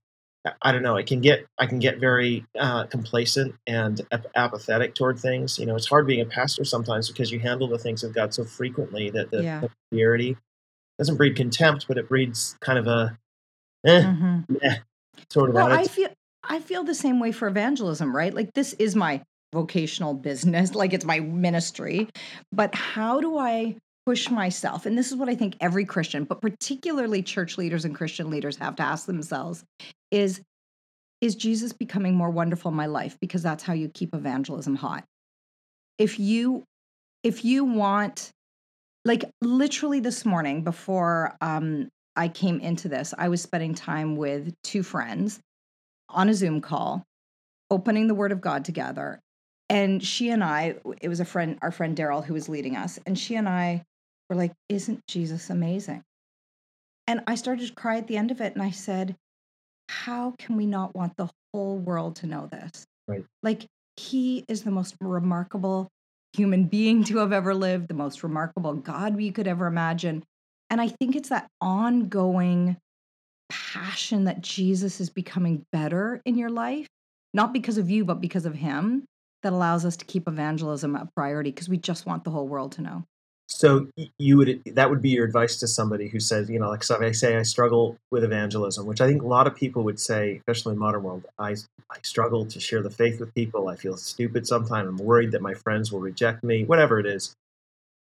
[0.60, 0.96] I don't know.
[0.96, 5.58] I can get I can get very uh, complacent and ap- apathetic toward things.
[5.58, 8.34] You know, it's hard being a pastor sometimes because you handle the things of God
[8.34, 9.62] so frequently that the yeah.
[9.88, 10.36] familiarity
[10.98, 13.18] doesn't breed contempt, but it breeds kind of a
[13.86, 14.56] eh, mm-hmm.
[14.62, 14.76] eh
[15.30, 15.54] sort of.
[15.54, 16.10] Well, I feel
[16.42, 18.34] I feel the same way for evangelism, right?
[18.34, 19.22] Like this is my
[19.54, 22.08] vocational business, like it's my ministry.
[22.52, 23.76] But how do I
[24.06, 27.94] push myself and this is what i think every christian but particularly church leaders and
[27.94, 29.64] christian leaders have to ask themselves
[30.14, 30.40] is
[31.20, 35.04] is jesus becoming more wonderful in my life because that's how you keep evangelism hot
[35.98, 36.64] if you
[37.22, 38.30] if you want
[39.04, 44.54] like literally this morning before um, I came into this, I was spending time with
[44.62, 45.40] two friends
[46.08, 47.02] on a Zoom call,
[47.70, 49.20] opening the Word of God together.
[49.68, 52.98] And she and I, it was a friend, our friend Darrell, who was leading us,
[53.06, 53.82] and she and I
[54.28, 56.02] were like, Isn't Jesus amazing?
[57.06, 58.54] And I started to cry at the end of it.
[58.54, 59.16] And I said,
[59.88, 62.86] How can we not want the whole world to know this?
[63.06, 63.24] Right.
[63.42, 63.66] Like,
[63.96, 65.88] he is the most remarkable
[66.34, 70.24] human being to have ever lived, the most remarkable God we could ever imagine.
[70.70, 72.76] And I think it's that ongoing
[73.48, 76.88] passion that Jesus is becoming better in your life,
[77.32, 79.04] not because of you, but because of him,
[79.42, 82.72] that allows us to keep evangelism a priority because we just want the whole world
[82.72, 83.04] to know.
[83.46, 86.82] So you would that would be your advice to somebody who says, you know, like
[86.82, 90.00] so I say I struggle with evangelism, which I think a lot of people would
[90.00, 91.56] say, especially in the modern world, I
[91.90, 93.68] I struggle to share the faith with people.
[93.68, 94.88] I feel stupid sometimes.
[94.88, 96.64] I'm worried that my friends will reject me.
[96.64, 97.36] Whatever it is,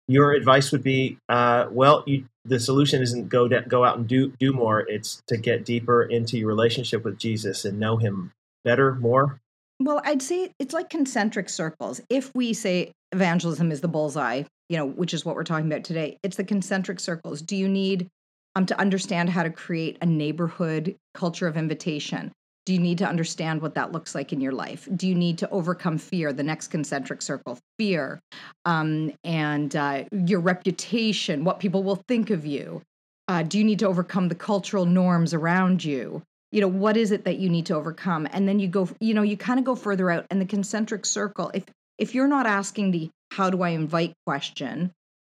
[0.07, 4.07] your advice would be, uh, well, you, the solution isn't go de- go out and
[4.07, 4.81] do do more.
[4.81, 8.33] It's to get deeper into your relationship with Jesus and know Him
[8.65, 9.41] better, more.
[9.81, 12.01] Well, I'd say it's like concentric circles.
[12.09, 15.85] If we say evangelism is the bullseye, you know, which is what we're talking about
[15.85, 16.19] today.
[16.23, 17.43] It's the concentric circles.
[17.43, 18.09] Do you need
[18.57, 22.33] um, to understand how to create a neighborhood culture of invitation?
[22.67, 24.89] Do you need to understand what that looks like in your life?
[24.97, 26.33] Do you need to overcome fear?
[26.33, 28.21] The next concentric circle, fear,
[28.65, 32.81] um, and uh, your reputation, what people will think of you.
[33.29, 36.23] Uh, do you need to overcome the cultural norms around you?
[36.53, 38.29] You know, what is it that you need to overcome?
[38.33, 40.27] And then you go, you know, you kind of go further out.
[40.31, 41.65] And the concentric circle, if
[41.99, 44.93] if you're not asking the how do I invite question,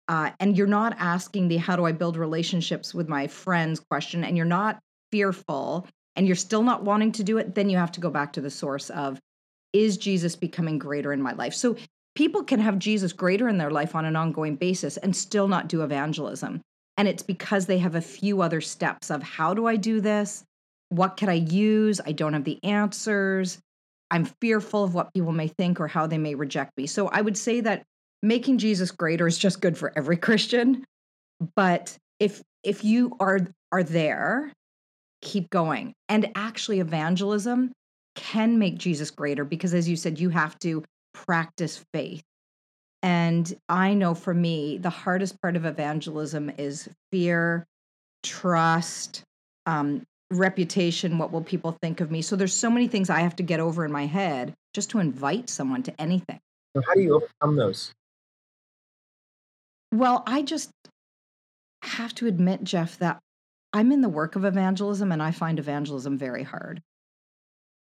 [0.08, 4.24] uh, and you're not asking the how do I build relationships with my friends question,
[4.24, 4.78] and you're not
[5.10, 8.32] fearful and you're still not wanting to do it, then you have to go back
[8.32, 9.18] to the source of
[9.72, 11.52] is Jesus becoming greater in my life?
[11.52, 11.76] So
[12.14, 15.68] people can have Jesus greater in their life on an ongoing basis and still not
[15.68, 16.62] do evangelism.
[16.96, 20.42] And it's because they have a few other steps of how do I do this?
[20.88, 22.00] What can I use?
[22.04, 23.58] I don't have the answers.
[24.10, 26.86] I'm fearful of what people may think or how they may reject me.
[26.86, 27.84] So I would say that
[28.22, 30.84] making Jesus greater is just good for every Christian.
[31.54, 33.40] But if if you are
[33.72, 34.52] are there,
[35.22, 35.92] keep going.
[36.08, 37.72] And actually evangelism
[38.14, 42.22] can make Jesus greater because as you said you have to practice faith.
[43.02, 47.66] And I know for me, the hardest part of evangelism is fear,
[48.22, 49.22] trust,
[49.66, 52.22] um, reputation what will people think of me?
[52.22, 54.98] So there's so many things i have to get over in my head just to
[54.98, 56.40] invite someone to anything.
[56.76, 57.92] So how do you overcome those?
[59.92, 60.70] Well i just
[61.82, 63.20] have to admit jeff that
[63.72, 66.82] i'm in the work of evangelism and i find evangelism very hard.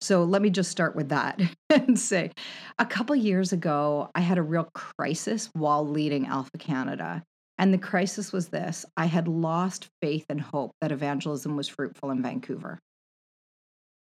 [0.01, 2.31] So let me just start with that and say
[2.77, 7.23] a couple years ago i had a real crisis while leading alpha canada
[7.57, 12.11] and the crisis was this I had lost faith and hope that evangelism was fruitful
[12.11, 12.79] in Vancouver.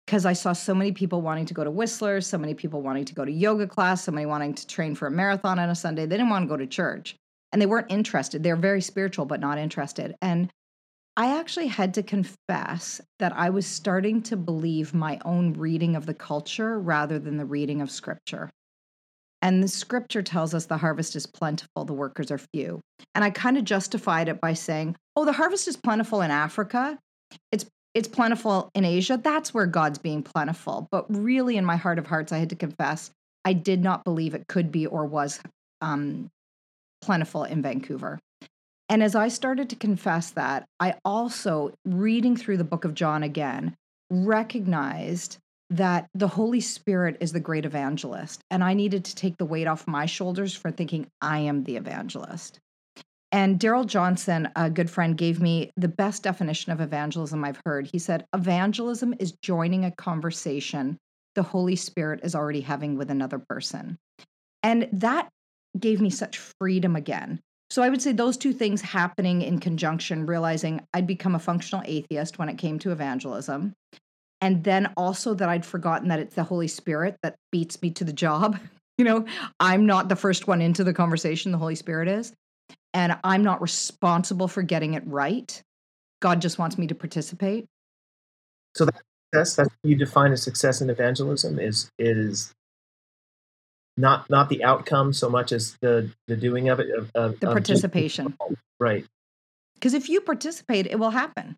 [0.07, 3.05] Because I saw so many people wanting to go to Whistler, so many people wanting
[3.07, 5.75] to go to yoga class, so many wanting to train for a marathon on a
[5.75, 6.07] Sunday.
[6.07, 7.15] They didn't want to go to church
[7.53, 8.43] and they weren't interested.
[8.43, 10.15] They're very spiritual, but not interested.
[10.23, 10.51] And
[11.17, 16.07] I actually had to confess that I was starting to believe my own reading of
[16.07, 18.51] the culture rather than the reading of scripture.
[19.41, 22.81] And the scripture tells us the harvest is plentiful, the workers are few.
[23.15, 26.99] And I kind of justified it by saying, oh, the harvest is plentiful in Africa.
[27.53, 29.19] It's it's plentiful in Asia.
[29.23, 30.87] That's where God's being plentiful.
[30.91, 33.11] But really, in my heart of hearts, I had to confess
[33.45, 35.41] I did not believe it could be or was
[35.81, 36.31] um,
[37.01, 38.19] plentiful in Vancouver.
[38.89, 43.23] And as I started to confess that, I also, reading through the book of John
[43.23, 43.75] again,
[44.11, 45.39] recognized
[45.71, 48.43] that the Holy Spirit is the great evangelist.
[48.51, 51.77] And I needed to take the weight off my shoulders for thinking I am the
[51.77, 52.59] evangelist.
[53.31, 57.87] And Darrell Johnson, a good friend, gave me the best definition of evangelism I've heard.
[57.93, 60.97] He said, Evangelism is joining a conversation
[61.35, 63.97] the Holy Spirit is already having with another person.
[64.65, 65.29] And that
[65.79, 67.39] gave me such freedom again.
[67.71, 71.85] So I would say those two things happening in conjunction, realizing I'd become a functional
[71.87, 73.75] atheist when it came to evangelism,
[74.41, 78.05] and then also that I'd forgotten that it's the Holy Spirit that beats me to
[78.05, 78.59] the job.
[78.99, 79.27] You know,
[79.61, 82.33] I'm not the first one into the conversation, the Holy Spirit is,
[82.93, 85.63] and I'm not responsible for getting it right.
[86.21, 87.67] God just wants me to participate.
[88.75, 89.01] So that
[89.33, 92.53] success that you define as success in evangelism is is
[93.97, 97.47] not not the outcome so much as the the doing of it of, of the
[97.47, 98.35] participation.
[98.41, 99.05] Of right.
[99.75, 101.57] Because if you participate, it will happen.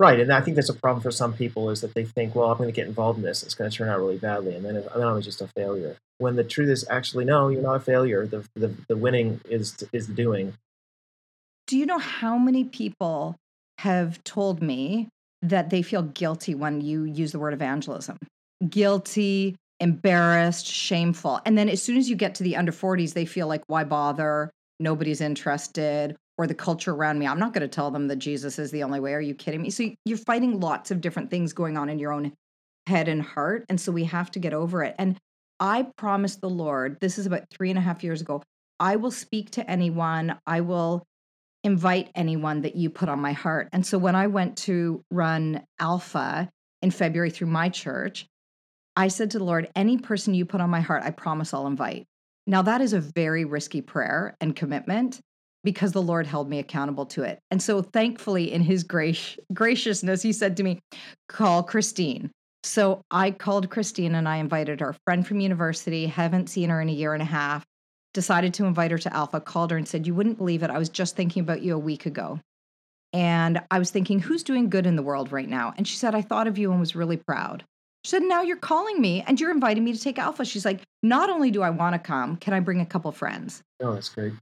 [0.00, 2.50] Right, and I think that's a problem for some people is that they think, well,
[2.50, 3.42] I'm going to get involved in this.
[3.42, 5.96] It's going to turn out really badly, and then, then I'm just a failure.
[6.16, 8.26] When the truth is, actually, no, you're not a failure.
[8.26, 10.54] The the, the winning is is the doing,
[11.70, 13.36] do you know how many people
[13.78, 15.08] have told me
[15.40, 18.18] that they feel guilty when you use the word evangelism?
[18.68, 21.40] Guilty, embarrassed, shameful.
[21.46, 23.84] And then as soon as you get to the under 40s, they feel like, why
[23.84, 24.50] bother?
[24.80, 26.16] Nobody's interested.
[26.40, 27.26] Or the culture around me.
[27.26, 29.12] I'm not going to tell them that Jesus is the only way.
[29.12, 29.68] Are you kidding me?
[29.68, 32.32] So you're fighting lots of different things going on in your own
[32.86, 33.66] head and heart.
[33.68, 34.94] And so we have to get over it.
[34.98, 35.18] And
[35.60, 38.42] I promised the Lord, this is about three and a half years ago,
[38.78, 40.38] I will speak to anyone.
[40.46, 41.04] I will
[41.62, 43.68] invite anyone that you put on my heart.
[43.74, 46.48] And so when I went to run Alpha
[46.80, 48.24] in February through my church,
[48.96, 51.66] I said to the Lord, any person you put on my heart, I promise I'll
[51.66, 52.06] invite.
[52.46, 55.20] Now, that is a very risky prayer and commitment
[55.64, 57.38] because the Lord held me accountable to it.
[57.50, 60.80] And so, thankfully, in his grace, graciousness, he said to me,
[61.28, 62.30] Call Christine.
[62.62, 66.88] So I called Christine and I invited her, friend from university, haven't seen her in
[66.88, 67.64] a year and a half,
[68.12, 70.70] decided to invite her to Alpha, called her and said, You wouldn't believe it.
[70.70, 72.38] I was just thinking about you a week ago.
[73.12, 75.72] And I was thinking, Who's doing good in the world right now?
[75.76, 77.64] And she said, I thought of you and was really proud.
[78.04, 80.44] She said, Now you're calling me and you're inviting me to take Alpha.
[80.44, 83.62] She's like, Not only do I want to come, can I bring a couple friends?
[83.80, 84.34] Oh, that's great.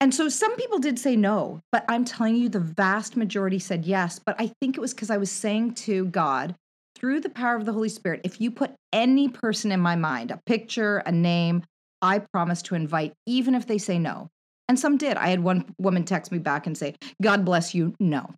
[0.00, 3.84] And so some people did say no, but I'm telling you, the vast majority said
[3.84, 4.18] yes.
[4.18, 6.54] But I think it was because I was saying to God,
[6.94, 10.30] through the power of the Holy Spirit, if you put any person in my mind,
[10.30, 11.64] a picture, a name,
[12.02, 14.28] I promise to invite, even if they say no.
[14.68, 15.16] And some did.
[15.16, 18.34] I had one woman text me back and say, God bless you, no.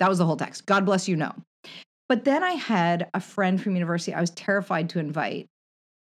[0.00, 0.66] That was the whole text.
[0.66, 1.32] God bless you, no.
[2.08, 5.46] But then I had a friend from university I was terrified to invite.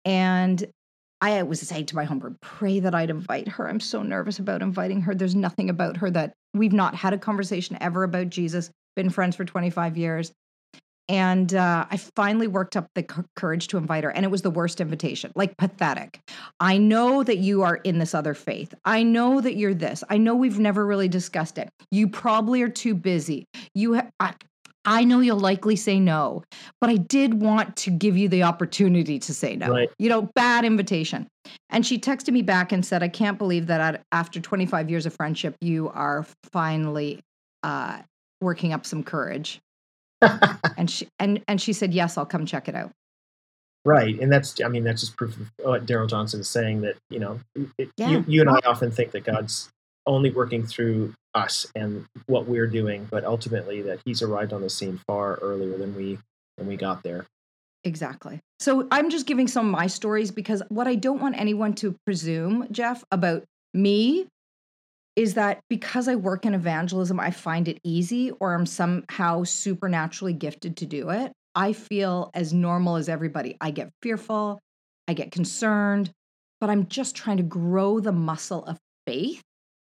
[0.05, 0.65] And
[1.23, 3.69] I was saying to my home pray that I'd invite her.
[3.69, 5.15] I'm so nervous about inviting her.
[5.15, 9.37] There's nothing about her that we've not had a conversation ever about Jesus, been friends
[9.37, 10.33] for 25 years.
[11.07, 13.03] And uh, I finally worked up the
[13.37, 14.09] courage to invite her.
[14.09, 16.19] And it was the worst invitation, like pathetic.
[16.59, 18.73] I know that you are in this other faith.
[18.83, 20.03] I know that you're this.
[20.09, 21.69] I know we've never really discussed it.
[21.89, 23.45] You probably are too busy.
[23.73, 24.33] You, ha- I,
[24.85, 26.43] I know you'll likely say no,
[26.81, 29.69] but I did want to give you the opportunity to say no.
[29.69, 29.89] Right.
[29.97, 31.27] You know, bad invitation.
[31.69, 35.13] And she texted me back and said, I can't believe that after 25 years of
[35.13, 37.21] friendship, you are finally
[37.63, 38.01] uh,
[38.41, 39.59] working up some courage.
[40.77, 42.91] and she and and she said, "Yes, I'll come check it out."
[43.85, 46.95] Right, and that's I mean that's just proof of what Darrell Johnson is saying that
[47.09, 47.39] you know
[47.77, 48.09] it, Yeah.
[48.09, 49.69] you you and I often think that God's
[50.05, 54.69] only working through us and what we're doing, but ultimately that He's arrived on the
[54.69, 56.19] scene far earlier than we
[56.57, 57.25] than we got there.
[57.83, 58.39] Exactly.
[58.59, 61.95] So I'm just giving some of my stories because what I don't want anyone to
[62.05, 64.27] presume, Jeff, about me
[65.15, 70.33] is that because I work in evangelism, I find it easy or I'm somehow supernaturally
[70.33, 71.31] gifted to do it.
[71.55, 73.57] I feel as normal as everybody.
[73.61, 74.59] I get fearful,
[75.07, 76.09] I get concerned,
[76.59, 79.43] but I'm just trying to grow the muscle of faith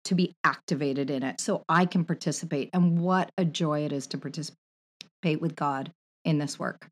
[0.05, 2.71] to be activated in it so I can participate.
[2.73, 5.93] And what a joy it is to participate with God
[6.25, 6.89] in this work.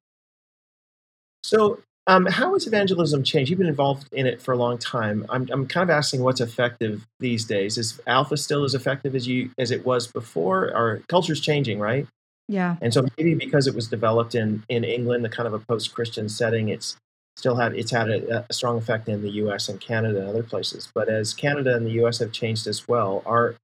[1.45, 3.51] So, um, how has evangelism changed?
[3.51, 5.25] You've been involved in it for a long time.
[5.29, 7.79] I'm, I'm kind of asking what's effective these days.
[7.79, 10.75] Is Alpha still as effective as you as it was before?
[10.75, 12.07] Our culture's changing, right?
[12.49, 12.77] Yeah.
[12.83, 16.29] And so maybe because it was developed in in England, the kind of a post-Christian
[16.29, 16.97] setting, it's
[17.37, 19.69] still had it's had a, a strong effect in the U.S.
[19.69, 20.89] and Canada and other places.
[20.95, 22.19] But as Canada and the U.S.
[22.19, 23.57] have changed as well, are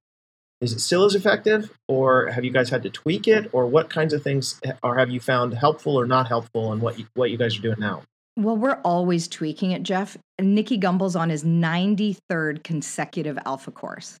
[0.61, 3.89] is it still as effective, or have you guys had to tweak it, or what
[3.89, 7.05] kinds of things eh, are have you found helpful or not helpful, and what you,
[7.13, 8.03] what you guys are doing now?
[8.35, 10.17] Well, we're always tweaking it, Jeff.
[10.39, 14.17] Nicky Gumbel's on his 93rd consecutive alpha course.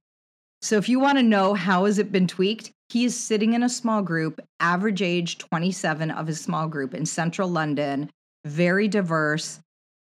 [0.61, 3.63] So if you want to know how has it been tweaked, he is sitting in
[3.63, 8.09] a small group, average age 27 of his small group in central London,
[8.45, 9.59] very diverse,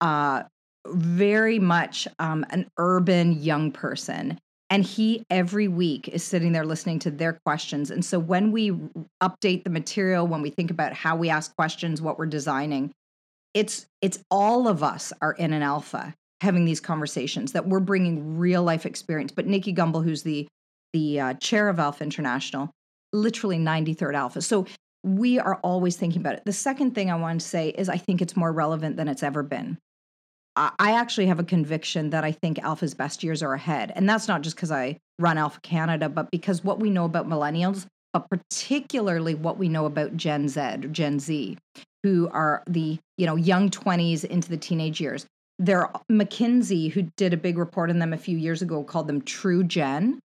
[0.02, 0.44] uh,
[0.88, 4.40] very much um, an urban young person.
[4.70, 7.92] And he every week is sitting there listening to their questions.
[7.92, 8.72] And so when we
[9.22, 12.92] update the material, when we think about how we ask questions, what we're designing,
[13.54, 18.38] it's it's all of us are in an alpha having these conversations that we're bringing
[18.38, 19.32] real life experience.
[19.32, 20.48] But Nicky Gumbel, who's the
[20.94, 22.71] the uh, chair of Alpha International,
[23.13, 24.42] literally 93rd Alpha.
[24.42, 24.65] So
[25.06, 26.43] we are always thinking about it.
[26.45, 29.21] The second thing I want to say is I think it's more relevant than it's
[29.21, 29.77] ever been.
[30.58, 33.91] I, actually have a conviction that I think Alpha's best years are ahead.
[33.93, 37.27] And that's not just because I run Alpha Canada, but because what we know about
[37.27, 41.58] millennials, but particularly what we know about Gen Z, Gen Z,
[42.03, 45.25] who are the you know young 20s into the teenage years.
[45.60, 49.21] There, McKinsey, who did a big report on them a few years ago, called them
[49.21, 50.19] True Gen.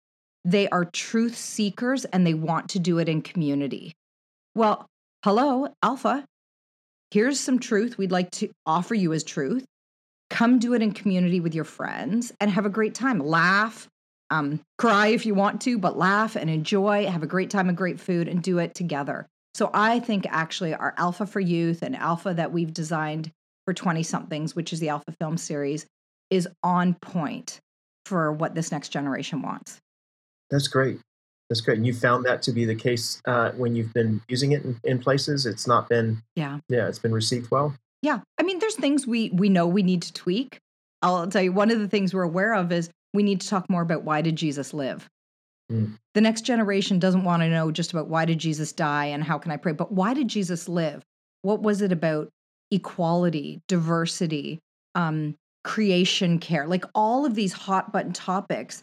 [0.45, 3.95] They are truth seekers and they want to do it in community.
[4.57, 4.87] Well,
[5.23, 6.25] hello, Alpha.
[7.11, 9.67] Here's some truth we'd like to offer you as truth.
[10.31, 13.19] Come do it in community with your friends and have a great time.
[13.19, 13.87] Laugh,
[14.31, 17.77] Um, cry if you want to, but laugh and enjoy, have a great time and
[17.77, 19.27] great food, and do it together.
[19.55, 23.31] So I think actually our Alpha for Youth and Alpha that we've designed
[23.67, 25.85] for 20 somethings, which is the Alpha Film Series,
[26.31, 27.61] is on point
[28.07, 29.79] for what this next generation wants.
[30.51, 30.99] That's great.
[31.49, 31.79] That's great.
[31.79, 34.81] And you found that to be the case uh, when you've been using it in,
[34.85, 35.47] in places.
[35.47, 36.59] It's not been, Yeah.
[36.69, 37.75] yeah, it's been received well.
[38.03, 38.21] Yeah.
[38.39, 40.59] I mean, there's things we we know we need to tweak.
[41.03, 43.71] I'll tell you one of the things we're aware of is we need to talk
[43.71, 45.09] more about why did Jesus live?
[45.71, 45.99] Mm.
[46.15, 49.39] The next generation doesn't want to know just about why did Jesus die and how
[49.39, 51.03] can I pray, but why did Jesus live?
[51.43, 52.29] What was it about
[52.71, 54.59] equality, diversity,
[54.95, 55.35] um,
[55.65, 58.83] creation care, like all of these hot button topics?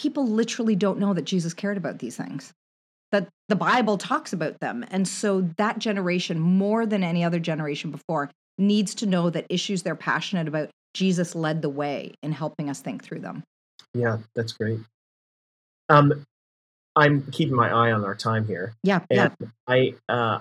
[0.00, 2.54] People literally don't know that Jesus cared about these things
[3.12, 4.82] that the Bible talks about them.
[4.90, 9.82] And so that generation, more than any other generation before, needs to know that issues
[9.82, 13.42] they're passionate about, Jesus led the way in helping us think through them.
[13.92, 14.80] Yeah, that's great.
[15.90, 16.24] Um,
[16.96, 18.74] I'm keeping my eye on our time here.
[18.82, 19.30] Yeah, yeah.
[19.66, 20.40] I, uh,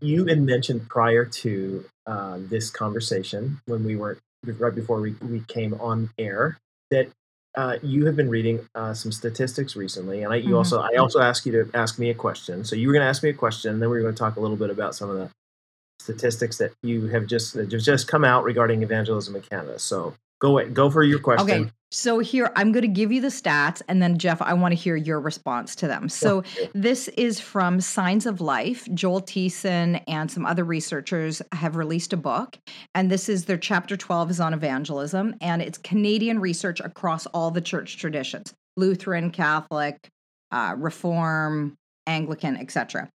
[0.00, 5.40] you had mentioned prior to uh, this conversation when we were right before we, we
[5.40, 6.58] came on air
[6.90, 7.08] that
[7.56, 10.58] uh, you have been reading uh, some statistics recently, and I you Mhm.
[10.58, 12.64] also I also asked you to ask me a question.
[12.64, 14.18] So you were going to ask me a question, and then we were going to
[14.18, 15.30] talk a little bit about some of the
[16.00, 19.78] statistics that you have just that have just come out regarding evangelism in Canada.
[19.78, 21.62] So go go for your question.
[21.62, 21.70] Okay.
[21.94, 24.76] So here, I'm going to give you the stats, and then Jeff, I want to
[24.76, 26.08] hear your response to them.
[26.08, 26.42] So
[26.74, 28.88] this is from Signs of Life.
[28.94, 32.58] Joel Thiessen and some other researchers have released a book,
[32.96, 37.52] and this is their chapter 12 is on evangelism, and it's Canadian research across all
[37.52, 40.08] the church traditions: Lutheran, Catholic,
[40.50, 41.76] uh, Reform,
[42.08, 43.08] Anglican, etc.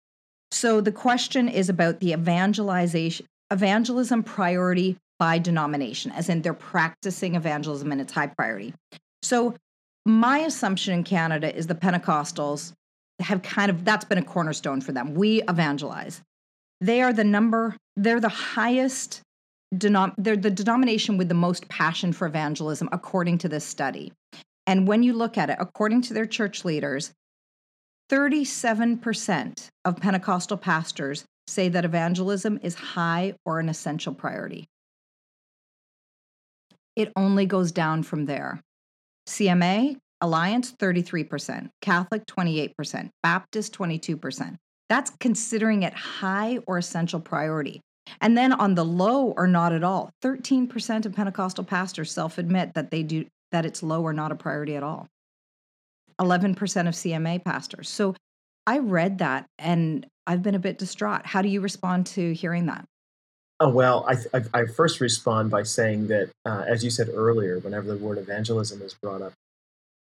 [0.51, 7.35] So the question is about the evangelization evangelism priority by denomination, as in they're practicing
[7.35, 8.75] evangelism and it's high priority.
[9.23, 9.55] So
[10.05, 12.73] my assumption in Canada is the Pentecostals
[13.21, 15.15] have kind of that's been a cornerstone for them.
[15.15, 16.23] We evangelize.
[16.81, 19.23] They are the number, they're the highest
[19.75, 24.13] denom- they're the denomination with the most passion for evangelism according to this study.
[24.67, 27.13] And when you look at it, according to their church leaders,
[28.11, 34.67] 37% of Pentecostal pastors say that evangelism is high or an essential priority.
[36.97, 38.63] It only goes down from there.
[39.29, 44.57] CMA, Alliance, 33%, Catholic, 28%, Baptist, 22%.
[44.89, 47.81] That's considering it high or essential priority.
[48.21, 52.75] And then on the low or not at all, 13% of Pentecostal pastors self admit
[52.75, 55.07] that they do that it's low or not a priority at all.
[56.21, 56.53] 11%
[56.89, 57.89] of CMA pastors.
[57.89, 58.15] So
[58.67, 61.27] I read that and I've been a bit distraught.
[61.27, 62.85] How do you respond to hearing that?
[63.59, 67.59] Oh, well, I, I, I first respond by saying that, uh, as you said earlier,
[67.59, 69.33] whenever the word evangelism is brought up,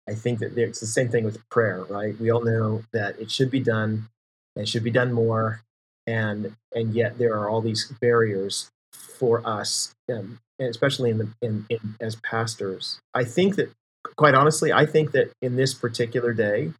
[0.09, 2.19] I think that it's the same thing with prayer, right?
[2.19, 4.07] We all know that it should be done,
[4.55, 5.61] it should be done more,
[6.07, 11.29] and and yet there are all these barriers for us, um, and especially in the
[11.41, 12.99] in, in as pastors.
[13.13, 13.71] I think that,
[14.15, 16.71] quite honestly, I think that in this particular day,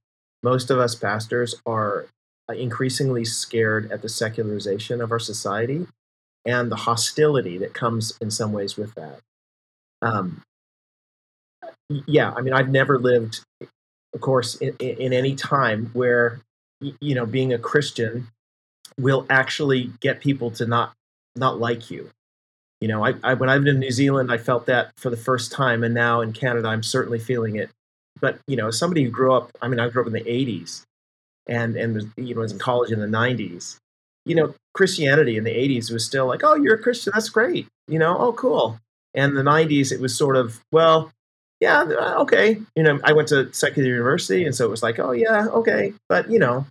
[0.43, 2.05] most of us pastors are
[2.49, 5.87] increasingly scared at the secularization of our society
[6.45, 9.19] and the hostility that comes in some ways with that.
[10.01, 10.43] Um,
[11.89, 16.39] yeah, I mean, I've never lived, of course, in, in any time where
[16.79, 18.27] you know being a Christian
[18.99, 20.93] will actually get people to not
[21.35, 22.09] not like you.
[22.81, 25.17] You know, I, I when I lived in New Zealand, I felt that for the
[25.17, 27.69] first time, and now in Canada, I'm certainly feeling it.
[28.19, 30.83] But you know, somebody who grew up, I mean, I grew up in the '80s,
[31.47, 33.77] and and was, you know was in college in the '90s.
[34.25, 37.67] You know, Christianity in the '80s was still like, oh, you're a Christian, that's great.
[37.87, 38.79] You know, oh, cool.
[39.13, 41.11] And the '90s, it was sort of, well,
[41.59, 42.61] yeah, uh, okay.
[42.75, 45.93] You know, I went to secular university, and so it was like, oh yeah, okay.
[46.09, 46.65] But you know,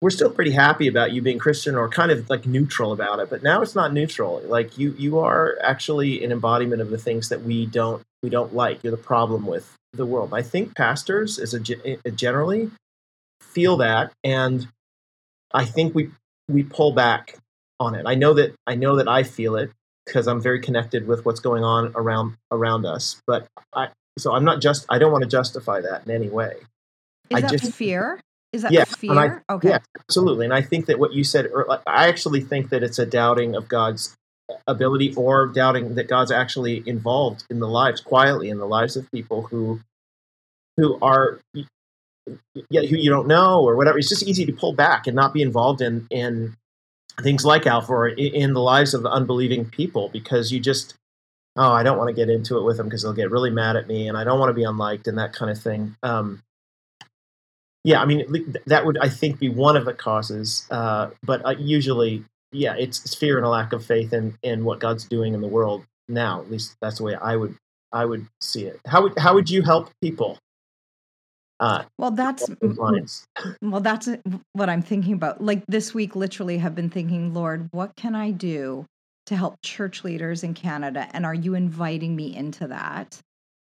[0.00, 3.30] we're still pretty happy about you being Christian or kind of like neutral about it.
[3.30, 4.42] But now it's not neutral.
[4.44, 8.54] Like you, you are actually an embodiment of the things that we don't we don't
[8.54, 8.82] like.
[8.82, 10.34] You're the problem with the world.
[10.34, 12.70] I think pastors, as a, a generally,
[13.40, 14.68] feel that, and
[15.52, 16.10] I think we
[16.48, 17.38] we pull back
[17.80, 18.04] on it.
[18.06, 19.70] I know that I know that I feel it
[20.06, 23.20] because I'm very connected with what's going on around around us.
[23.26, 23.88] But I
[24.18, 26.54] so I'm not just I don't want to justify that in any way.
[27.30, 28.20] Is I that just- fear?
[28.52, 29.42] Is that Yeah, fear?
[29.48, 29.70] I- okay.
[29.70, 30.44] Yeah, absolutely.
[30.46, 31.50] And I think that what you said,
[31.86, 34.14] I actually think that it's a doubting of God's
[34.66, 39.10] ability or doubting that God's actually involved in the lives, quietly in the lives of
[39.10, 39.80] people who
[40.76, 41.40] who are
[42.70, 43.98] yeah, who you don't know or whatever.
[43.98, 46.56] It's just easy to pull back and not be involved in in
[47.22, 50.94] things like Alpha or in the lives of unbelieving people because you just
[51.56, 53.76] oh, I don't want to get into it with them because they'll get really mad
[53.76, 55.96] at me, and I don't want to be unliked and that kind of thing.
[56.02, 56.42] Um,
[57.84, 61.54] yeah, I mean that would I think be one of the causes, uh, but uh,
[61.58, 65.34] usually, yeah, it's, it's fear and a lack of faith in in what God's doing
[65.34, 66.40] in the world now.
[66.40, 67.56] At least that's the way I would
[67.92, 68.80] I would see it.
[68.86, 70.38] How would how would you help people?
[71.58, 72.48] Uh, well, that's
[73.62, 74.08] well, that's
[74.52, 75.42] what I'm thinking about.
[75.42, 78.84] Like this week, literally, have been thinking, Lord, what can I do
[79.26, 81.08] to help church leaders in Canada?
[81.12, 83.18] And are you inviting me into that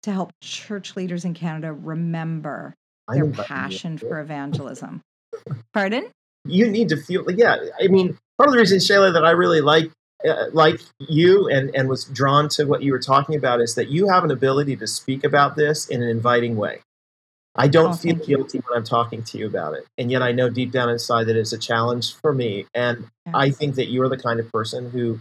[0.04, 2.74] to help church leaders in Canada remember
[3.10, 5.02] their passion for evangelism?
[5.74, 6.08] Pardon?
[6.46, 7.58] You need to feel, yeah.
[7.82, 9.92] I mean, part of the reason, Shaila, that I really like
[10.28, 13.90] uh, like you and, and was drawn to what you were talking about is that
[13.90, 16.80] you have an ability to speak about this in an inviting way.
[17.56, 18.64] I don't oh, feel guilty you.
[18.68, 19.86] when I'm talking to you about it.
[19.98, 22.66] And yet I know deep down inside that it's a challenge for me.
[22.74, 23.36] And yes.
[23.36, 25.20] I think that you're the kind of person who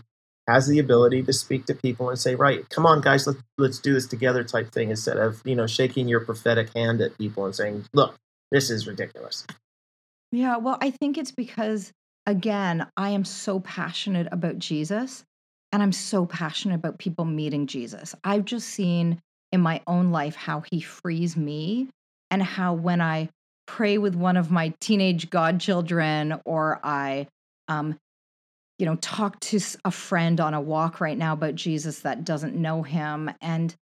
[0.48, 3.78] has the ability to speak to people and say, right, come on, guys, let's, let's
[3.78, 7.44] do this together type thing instead of, you know, shaking your prophetic hand at people
[7.44, 8.16] and saying, look,
[8.50, 9.46] this is ridiculous.
[10.32, 11.92] Yeah, well, I think it's because,
[12.26, 15.22] again, I am so passionate about Jesus
[15.70, 18.14] and I'm so passionate about people meeting Jesus.
[18.24, 19.20] I've just seen
[19.52, 21.88] in my own life how he frees me
[22.32, 23.28] and how when I
[23.66, 27.28] pray with one of my teenage godchildren or I
[27.68, 27.98] um,
[28.78, 32.56] you know talk to a friend on a walk right now about Jesus that doesn't
[32.56, 33.76] know him and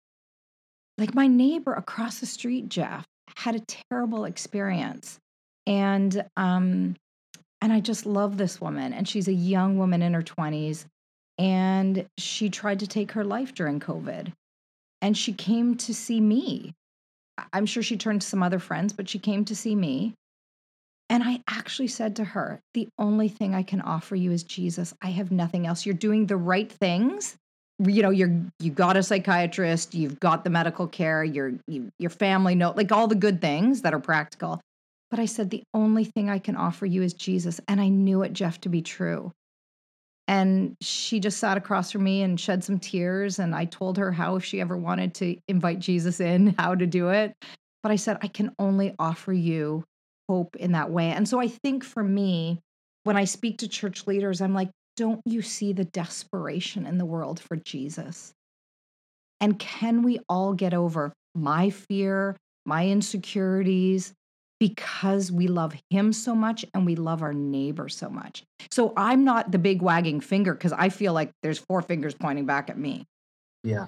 [0.97, 3.05] like my neighbor across the street Jeff
[3.37, 5.19] had a terrible experience
[5.67, 6.97] and um
[7.61, 10.87] and I just love this woman and she's a young woman in her 20s
[11.37, 14.33] and she tried to take her life during covid
[15.03, 16.73] and she came to see me
[17.53, 20.15] I'm sure she turned to some other friends, but she came to see me.
[21.11, 24.95] And I actually said to her, The only thing I can offer you is Jesus.
[25.01, 25.87] I have nothing else.
[25.87, 27.37] You're doing the right things.
[27.79, 32.11] You know, you're you got a psychiatrist, you've got the medical care, your you, your
[32.11, 34.61] family note, like all the good things that are practical.
[35.11, 37.61] But I said, the only thing I can offer you is Jesus.
[37.67, 39.33] And I knew it, Jeff, to be true.
[40.29, 43.39] And she just sat across from me and shed some tears.
[43.39, 46.87] And I told her how, if she ever wanted to invite Jesus in, how to
[46.87, 47.35] do it.
[47.83, 49.85] But I said, I can only offer you
[50.29, 51.11] hope in that way.
[51.11, 52.61] And so I think for me,
[53.05, 57.07] when I speak to church leaders, I'm like, don't you see the desperation in the
[57.07, 58.35] world for Jesus?
[59.41, 64.13] And can we all get over my fear, my insecurities,
[64.61, 68.43] because we love him so much and we love our neighbor so much.
[68.71, 72.47] So I'm not the big wagging finger because I feel like there's four fingers pointing
[72.47, 73.07] back at me.
[73.63, 73.87] Yeah.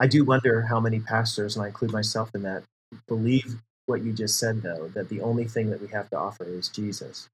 [0.00, 2.62] I do wonder how many pastors, and I include myself in that,
[3.06, 6.44] believe what you just said, though, that the only thing that we have to offer
[6.44, 7.28] is Jesus.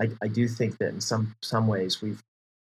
[0.00, 2.20] I, I do think that in some, some ways we've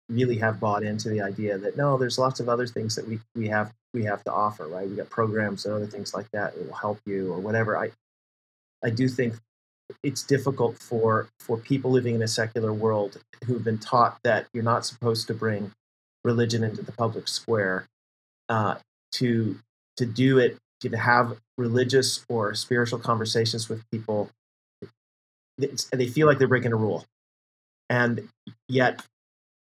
[0.10, 3.20] really have bought into the idea that no, there's lots of other things that we,
[3.36, 4.90] we have we have to offer, right?
[4.90, 7.78] We got programs and other things like that that will help you or whatever.
[7.78, 7.92] I,
[8.84, 9.36] I do think
[10.04, 14.64] it's difficult for for people living in a secular world who've been taught that you're
[14.64, 15.72] not supposed to bring
[16.24, 17.88] religion into the public square
[18.50, 18.76] uh,
[19.12, 19.58] to
[19.98, 24.30] to do it to have religious or spiritual conversations with people
[25.58, 27.06] they feel like they're breaking a rule.
[27.90, 28.30] And
[28.68, 29.02] yet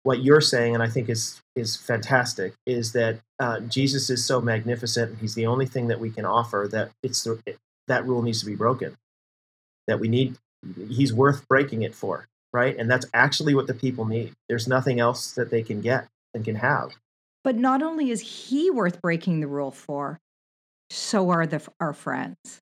[0.07, 4.41] what you're saying and i think is is fantastic is that uh, jesus is so
[4.41, 7.41] magnificent and he's the only thing that we can offer that it's the,
[7.89, 8.97] that rule needs to be broken
[9.87, 10.37] that we need
[10.89, 12.27] he's worth breaking it for
[12.57, 12.77] right?
[12.79, 14.33] And that's actually what the people need.
[14.49, 16.93] There's nothing else that they can get and can have.
[17.45, 20.19] But not only is he worth breaking the rule for
[20.89, 22.61] so are the our friends.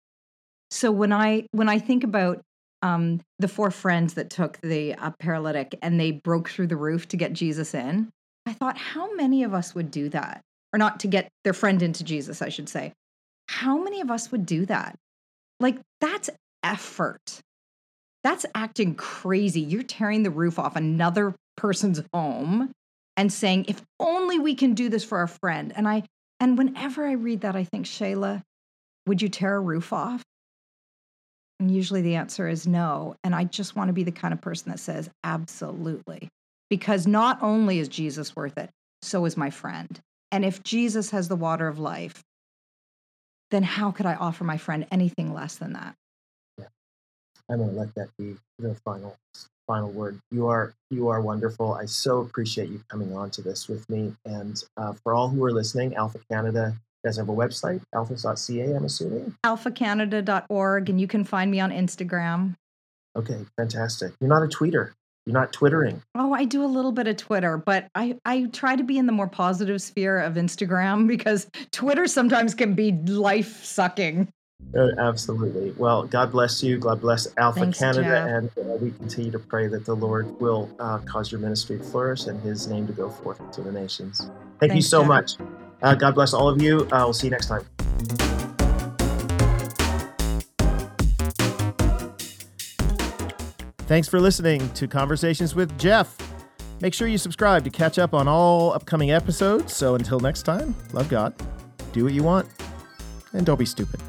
[0.71, 2.43] So when i when i think about
[2.83, 7.09] um, the four friends that took the uh, paralytic and they broke through the roof
[7.09, 8.11] to get jesus in
[8.45, 10.43] i thought how many of us would do that?
[10.73, 12.93] Or not to get their friend into jesus i should say.
[13.49, 14.97] How many of us would do that?
[15.61, 16.31] Like that's
[16.65, 17.41] effort.
[18.25, 19.61] That's acting crazy.
[19.61, 22.73] You're tearing the roof off another person's home
[23.17, 25.73] and saying, if only we can do this for our friend.
[25.77, 26.03] And I
[26.41, 28.43] and whenever I read that, I think, Shaila,
[29.07, 30.23] would you tear a roof off?
[31.61, 33.15] And usually the answer is no.
[33.23, 36.29] And I just want to be the kind of person that says, absolutely.
[36.69, 38.71] Because not only is Jesus worth it,
[39.03, 40.01] so is my friend.
[40.33, 42.21] And if Jesus has the water of life,
[43.51, 45.95] then how could I offer my friend anything less than that?
[47.51, 49.17] I'm going to let that be the final
[49.67, 50.19] final word.
[50.31, 51.75] You are you are wonderful.
[51.75, 54.13] I so appreciate you coming on to this with me.
[54.25, 58.85] And uh, for all who are listening, Alpha Canada does have a website, alphas.ca, I'm
[58.85, 59.35] assuming.
[59.45, 62.55] alphacanada.org, and you can find me on Instagram.
[63.15, 64.13] Okay, fantastic.
[64.21, 64.93] You're not a tweeter.
[65.27, 66.03] You're not twittering.
[66.15, 69.07] Oh, I do a little bit of Twitter, but I, I try to be in
[69.07, 74.29] the more positive sphere of Instagram because Twitter sometimes can be life sucking.
[74.77, 75.73] Uh, absolutely.
[75.73, 76.79] Well, God bless you.
[76.79, 78.03] God bless Alpha Thanks, Canada.
[78.03, 78.57] Jeff.
[78.59, 81.85] And uh, we continue to pray that the Lord will uh, cause your ministry to
[81.85, 84.29] flourish and his name to go forth to the nations.
[84.59, 85.09] Thank you so Jeff.
[85.09, 85.33] much.
[85.83, 86.89] Uh, God bless all of you.
[86.91, 87.65] Uh, we'll see you next time.
[93.87, 96.17] Thanks for listening to Conversations with Jeff.
[96.81, 99.75] Make sure you subscribe to catch up on all upcoming episodes.
[99.75, 101.35] So until next time, love God,
[101.93, 102.49] do what you want,
[103.35, 104.01] and don't be stupid.